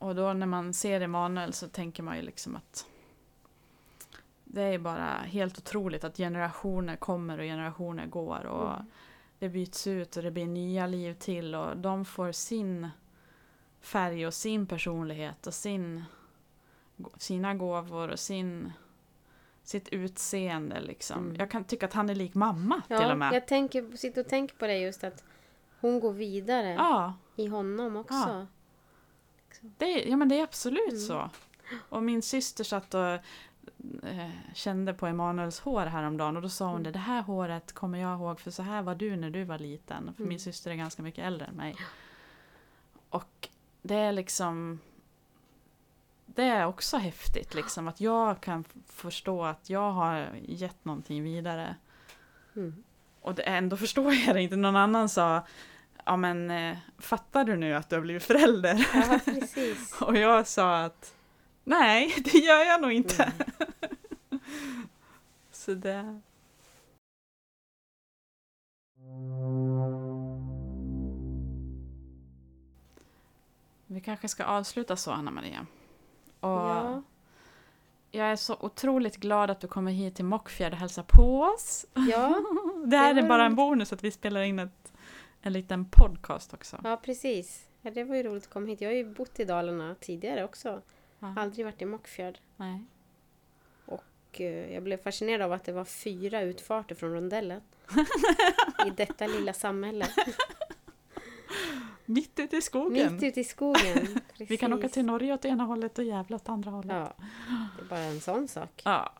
Och 0.00 0.14
då 0.14 0.32
när 0.32 0.46
man 0.46 0.74
ser 0.74 1.00
Emanuel 1.00 1.52
så 1.52 1.68
tänker 1.68 2.02
man 2.02 2.16
ju 2.16 2.22
liksom 2.22 2.56
att 2.56 2.86
det 4.44 4.62
är 4.62 4.78
bara 4.78 5.04
helt 5.06 5.58
otroligt 5.58 6.04
att 6.04 6.16
generationer 6.16 6.96
kommer 6.96 7.38
och 7.38 7.44
generationer 7.44 8.06
går 8.06 8.46
och 8.46 8.70
Mm. 8.74 8.86
det 9.38 9.48
byts 9.48 9.86
ut 9.86 10.16
och 10.16 10.22
det 10.22 10.30
blir 10.30 10.46
nya 10.46 10.86
liv 10.86 11.14
till 11.14 11.54
och 11.54 11.76
de 11.76 12.04
får 12.04 12.32
sin 12.32 12.88
färg 13.80 14.26
och 14.26 14.34
sin 14.34 14.66
personlighet 14.66 15.46
och 15.46 15.54
sin, 15.54 16.04
sina 17.16 17.54
gåvor 17.54 18.08
och 18.10 18.18
sin, 18.20 18.72
sitt 19.62 19.88
utseende 19.88 20.80
liksom. 20.80 21.18
Mm. 21.24 21.36
Jag 21.36 21.50
kan 21.50 21.64
tycka 21.64 21.86
att 21.86 21.92
han 21.92 22.10
är 22.10 22.14
lik 22.14 22.34
mamma 22.34 22.82
till 22.86 22.96
och 22.96 23.02
Ja, 23.02 23.14
med. 23.14 23.32
jag 23.34 23.46
tänker, 23.48 23.96
sitter 23.96 24.20
och 24.20 24.28
tänker 24.28 24.56
på 24.56 24.66
det 24.66 24.78
just 24.78 25.04
att 25.04 25.24
hon 25.80 26.00
går 26.00 26.12
vidare 26.12 26.72
Ja, 26.72 27.14
i 27.36 27.46
honom 27.46 27.96
också. 27.96 28.14
Ja. 28.14 28.46
Det, 29.60 29.84
är- 30.04 30.10
ja 30.10 30.16
men 30.16 30.28
det 30.28 30.38
är 30.38 30.42
absolut 30.42 30.88
Mm. 30.92 31.00
så. 31.00 31.30
Och 31.88 32.02
min 32.02 32.22
syster 32.22 32.64
satt 32.64 32.94
och 32.94 33.06
eh, 34.08 34.30
kände 34.54 34.94
på 34.94 35.06
Emanuels 35.06 35.60
hår 35.60 35.86
häromdagen 35.86 36.36
och 36.36 36.42
då 36.42 36.48
sa 36.48 36.64
hon 36.64 36.72
Mm. 36.74 36.82
det, 36.82 36.90
det 36.90 36.98
här 36.98 37.22
håret 37.22 37.72
kommer 37.72 37.98
jag 37.98 38.18
ihåg 38.18 38.40
för 38.40 38.50
så 38.50 38.62
här 38.62 38.82
var 38.82 38.94
du 38.94 39.16
när 39.16 39.30
du 39.30 39.44
var 39.44 39.58
liten. 39.58 40.04
För 40.14 40.20
Mm. 40.22 40.28
min 40.28 40.40
syster 40.40 40.70
är 40.70 40.74
ganska 40.74 41.02
mycket 41.02 41.24
äldre 41.24 41.46
än 41.46 41.54
mig. 41.54 41.76
Och 43.10 43.48
det 43.82 43.94
är 43.94 44.12
liksom 44.12 44.80
det 46.26 46.42
är 46.44 46.66
också 46.66 46.96
häftigt 46.96 47.54
liksom 47.54 47.88
att 47.88 48.00
jag 48.00 48.40
kan 48.40 48.64
förstå 48.86 49.44
att 49.44 49.70
jag 49.70 49.92
har 49.92 50.28
gett 50.42 50.84
någonting 50.84 51.22
vidare. 51.22 51.76
Mm. 52.56 52.84
Och 53.20 53.34
det, 53.34 53.42
ändå 53.42 53.76
förstår 53.76 54.12
jag 54.14 54.34
det 54.36 54.42
inte. 54.42 54.56
Någon 54.56 54.76
annan 54.76 55.08
sa 55.08 55.46
Ja 56.04 56.16
men 56.16 56.50
eh, 56.50 56.76
fattar 56.98 57.44
du 57.44 57.56
nu 57.56 57.74
att 57.74 57.88
du 57.90 57.96
har 57.96 58.02
blivit 58.02 58.22
förälder? 58.22 58.88
Ja, 58.94 59.20
precis. 59.24 59.92
Och 60.00 60.16
jag 60.16 60.46
sa 60.46 60.78
att 60.78 61.14
nej, 61.64 62.14
det 62.24 62.38
gör 62.38 62.64
jag 62.64 62.82
nog 62.82 62.92
inte. 62.92 63.32
Mm. 64.30 64.40
Så 65.52 65.74
det... 65.74 66.20
Vi 73.86 74.00
kanske 74.00 74.28
ska 74.28 74.44
avsluta 74.44 74.96
så, 74.96 75.10
Anna-Maria. 75.10 75.66
Och 76.40 76.48
Ja, 76.50 77.02
Jag 78.10 78.26
är 78.26 78.36
så 78.36 78.56
otroligt 78.60 79.16
glad 79.16 79.50
att 79.50 79.60
du 79.60 79.68
kommer 79.68 79.92
hit 79.92 80.16
till 80.16 80.24
Mockfjärd 80.24 80.72
och 80.72 80.78
hälsar 80.78 81.02
på 81.08 81.42
oss. 81.42 81.86
ja, 81.94 82.42
det 82.86 82.96
här 82.96 83.14
Det 83.14 83.20
är 83.20 83.28
bara 83.28 83.46
en 83.46 83.54
bonus 83.54 83.92
att 83.92 84.04
vi 84.04 84.10
spelar 84.10 84.42
in 84.42 84.58
ett, 84.58 84.79
en 85.42 85.52
liten 85.52 85.84
podcast 85.84 86.54
också. 86.54 86.80
Ja, 86.84 86.96
precis. 86.96 87.68
Ja, 87.82 87.90
det 87.90 88.04
var 88.04 88.16
ju 88.16 88.22
roligt 88.22 88.42
att 88.44 88.50
komma 88.50 88.66
hit. 88.66 88.80
Jag 88.80 88.88
har 88.88 88.94
ju 88.94 89.14
bott 89.14 89.40
i 89.40 89.44
Dalarna 89.44 89.94
tidigare 90.00 90.44
också. 90.44 90.82
Ja. 91.18 91.34
Aldrig 91.36 91.66
varit 91.66 91.82
i 91.82 91.84
Mockfjärd. 91.84 92.38
Nej. 92.56 92.84
Och 93.86 94.40
eh, 94.40 94.74
jag 94.74 94.82
blev 94.82 94.96
fascinerad 94.96 95.42
av 95.42 95.52
att 95.52 95.64
det 95.64 95.72
var 95.72 95.84
fyra 95.84 96.40
utfarter 96.40 96.94
från 96.94 97.12
rondellen. 97.14 97.60
I 98.86 98.90
detta 98.90 99.26
lilla 99.26 99.52
samhälle. 99.52 100.06
Mitt 102.04 102.38
ute 102.38 102.56
i 102.56 102.62
skogen. 102.62 103.14
Mitt 103.14 103.22
ute 103.22 103.40
i 103.40 103.44
skogen. 103.44 104.20
Vi 104.38 104.56
kan 104.56 104.72
åka 104.72 104.80
Precis. 104.80 104.94
till 104.94 105.04
Norge 105.04 105.34
åt 105.34 105.44
ena 105.44 105.64
hållet 105.64 105.98
och 105.98 106.04
Gävle 106.04 106.36
åt 106.36 106.48
andra 106.48 106.70
hållet. 106.70 106.96
Ja, 106.96 107.12
det 107.76 107.82
är 107.82 107.88
bara 107.88 107.98
en 107.98 108.20
sån 108.20 108.48
sak. 108.48 108.82
Ja, 108.84 109.12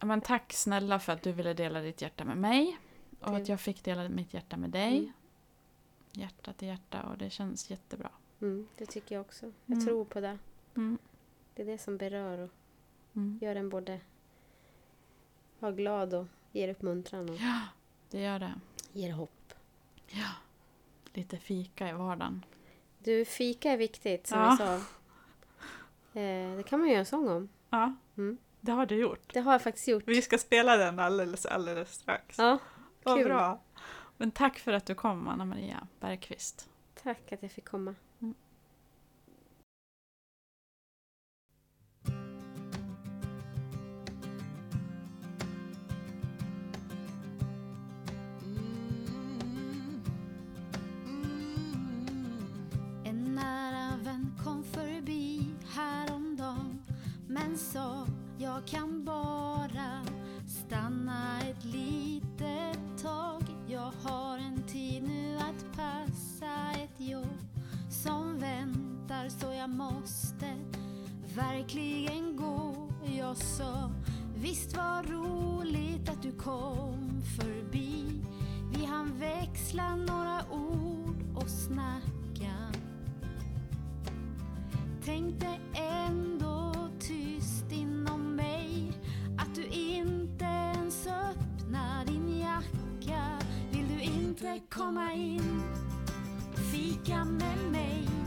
Men 0.00 0.20
tack 0.20 0.52
snälla 0.52 0.98
för 0.98 1.12
att 1.12 1.22
du 1.22 1.32
ville 1.32 1.54
dela 1.54 1.80
ditt 1.80 2.02
hjärta 2.02 2.24
med 2.24 2.36
mig. 2.36 2.78
Och 3.20 3.36
att 3.36 3.48
jag 3.48 3.60
fick 3.60 3.84
dela 3.84 4.08
mitt 4.08 4.34
hjärta 4.34 4.56
med 4.56 4.70
dig. 4.70 4.98
Mm. 4.98 5.12
Hjärta 6.12 6.52
till 6.52 6.68
hjärta 6.68 7.02
och 7.02 7.18
det 7.18 7.30
känns 7.30 7.70
jättebra. 7.70 8.10
Mm, 8.40 8.68
det 8.76 8.86
tycker 8.86 9.14
jag 9.14 9.20
också. 9.22 9.46
Jag 9.66 9.74
Mm. 9.74 9.86
tror 9.86 10.04
på 10.04 10.20
det. 10.20 10.38
Mm. 10.76 10.98
Det 11.54 11.62
är 11.62 11.66
det 11.66 11.78
som 11.78 11.96
berör 11.96 12.38
och 12.38 12.50
Mm. 13.16 13.38
gör 13.42 13.56
en 13.56 13.68
både 13.68 14.00
vara 15.58 15.72
glad 15.72 16.14
och 16.14 16.26
ger 16.52 16.68
uppmuntran 16.68 17.28
och 17.30 17.36
Ja, 17.36 17.60
det 18.10 18.20
gör 18.20 18.38
det. 18.38 18.54
ger 18.92 19.12
hopp. 19.12 19.52
Ja. 20.08 20.28
Lite 21.12 21.36
fika 21.38 21.88
i 21.88 21.92
vardagen. 21.92 22.44
Du, 22.98 23.24
fika 23.24 23.70
är 23.72 23.76
viktigt 23.76 24.26
som 24.26 24.38
Ja. 24.38 24.46
jag 24.48 24.58
sa. 24.58 24.74
Eh, 26.20 26.56
det 26.56 26.62
kan 26.66 26.80
man 26.80 26.88
göra 26.88 26.98
en 26.98 27.06
sång 27.06 27.28
om. 27.28 27.48
Ja, 27.70 27.94
Mm. 28.16 28.38
det 28.60 28.72
har 28.72 28.86
du 28.86 28.94
gjort. 28.96 29.32
Det 29.34 29.40
har 29.40 29.52
jag 29.52 29.62
faktiskt 29.62 29.88
gjort. 29.88 30.02
Vi 30.06 30.22
ska 30.22 30.38
spela 30.38 30.76
den 30.76 30.98
alldeles, 30.98 31.46
alldeles 31.46 31.92
strax. 31.94 32.38
Ja, 32.38 32.58
Vad 33.02 33.16
kul. 33.16 33.24
bra. 33.24 33.60
Men 34.16 34.30
tack 34.30 34.58
för 34.58 34.72
att 34.72 34.86
du 34.86 34.94
kom, 34.94 35.28
Anna 35.28 35.44
Maria 35.44 35.86
Bergqvist. 36.00 36.68
tack 37.02 37.32
att 37.32 37.42
jag 37.42 37.52
fick 37.52 37.64
komma. 37.64 37.94
En 53.04 53.34
nära 53.34 53.96
vän 54.04 54.34
kom 54.44 54.64
förbi 54.64 55.54
häromdagen 55.74 56.82
men 57.28 57.58
sa 57.58 58.06
jag 58.38 58.66
kan 58.66 59.04
bara 59.04 60.04
stanna 60.46 61.40
ett 61.40 61.64
litet 61.64 61.99
så 69.30 69.52
jag 69.52 69.70
måste 69.70 70.54
verkligen 71.34 72.36
gå. 72.36 72.88
Jag 73.18 73.36
sa 73.36 73.90
visst 74.36 74.76
var 74.76 75.02
roligt 75.02 76.08
att 76.08 76.22
du 76.22 76.32
kom 76.32 77.22
förbi. 77.38 78.22
Vi 78.72 78.84
hann 78.84 79.18
växla 79.18 79.96
några 79.96 80.44
ord 80.50 81.16
och 81.36 81.50
snacka 81.50 82.20
Tänkte 85.04 85.58
ändå 85.74 86.74
tyst 86.98 87.72
inom 87.72 88.36
mig 88.36 88.92
att 89.38 89.54
du 89.54 89.64
inte 89.66 90.44
ens 90.44 91.06
öppnar 91.06 92.04
din 92.04 92.38
jacka. 92.38 93.38
Vill 93.70 93.88
du 93.88 94.02
inte 94.02 94.60
komma 94.68 95.12
in? 95.12 95.62
Fika 96.72 97.24
med 97.24 97.72
mig. 97.72 98.19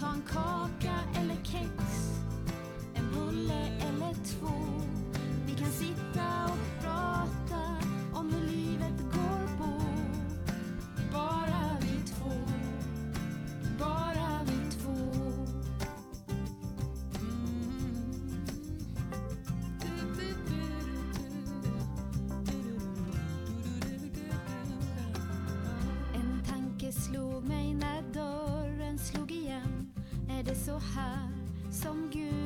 Ta 0.00 0.06
en 0.06 0.22
kaka 0.22 1.20
eller 1.20 1.34
kex. 1.44 1.74
En 2.94 3.04
bulle 3.14 3.66
eller 3.88 4.14
två. 4.14 4.82
Vi 5.46 5.54
kan 5.54 5.70
sitta 5.72 6.44
och 6.44 6.82
prata 6.82 7.87
som 31.82 32.10
Gud 32.10 32.37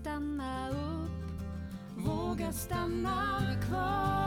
stanna 0.00 0.70
upp, 0.70 1.10
våga 1.96 2.52
stanna 2.52 3.40
kvar. 3.68 4.25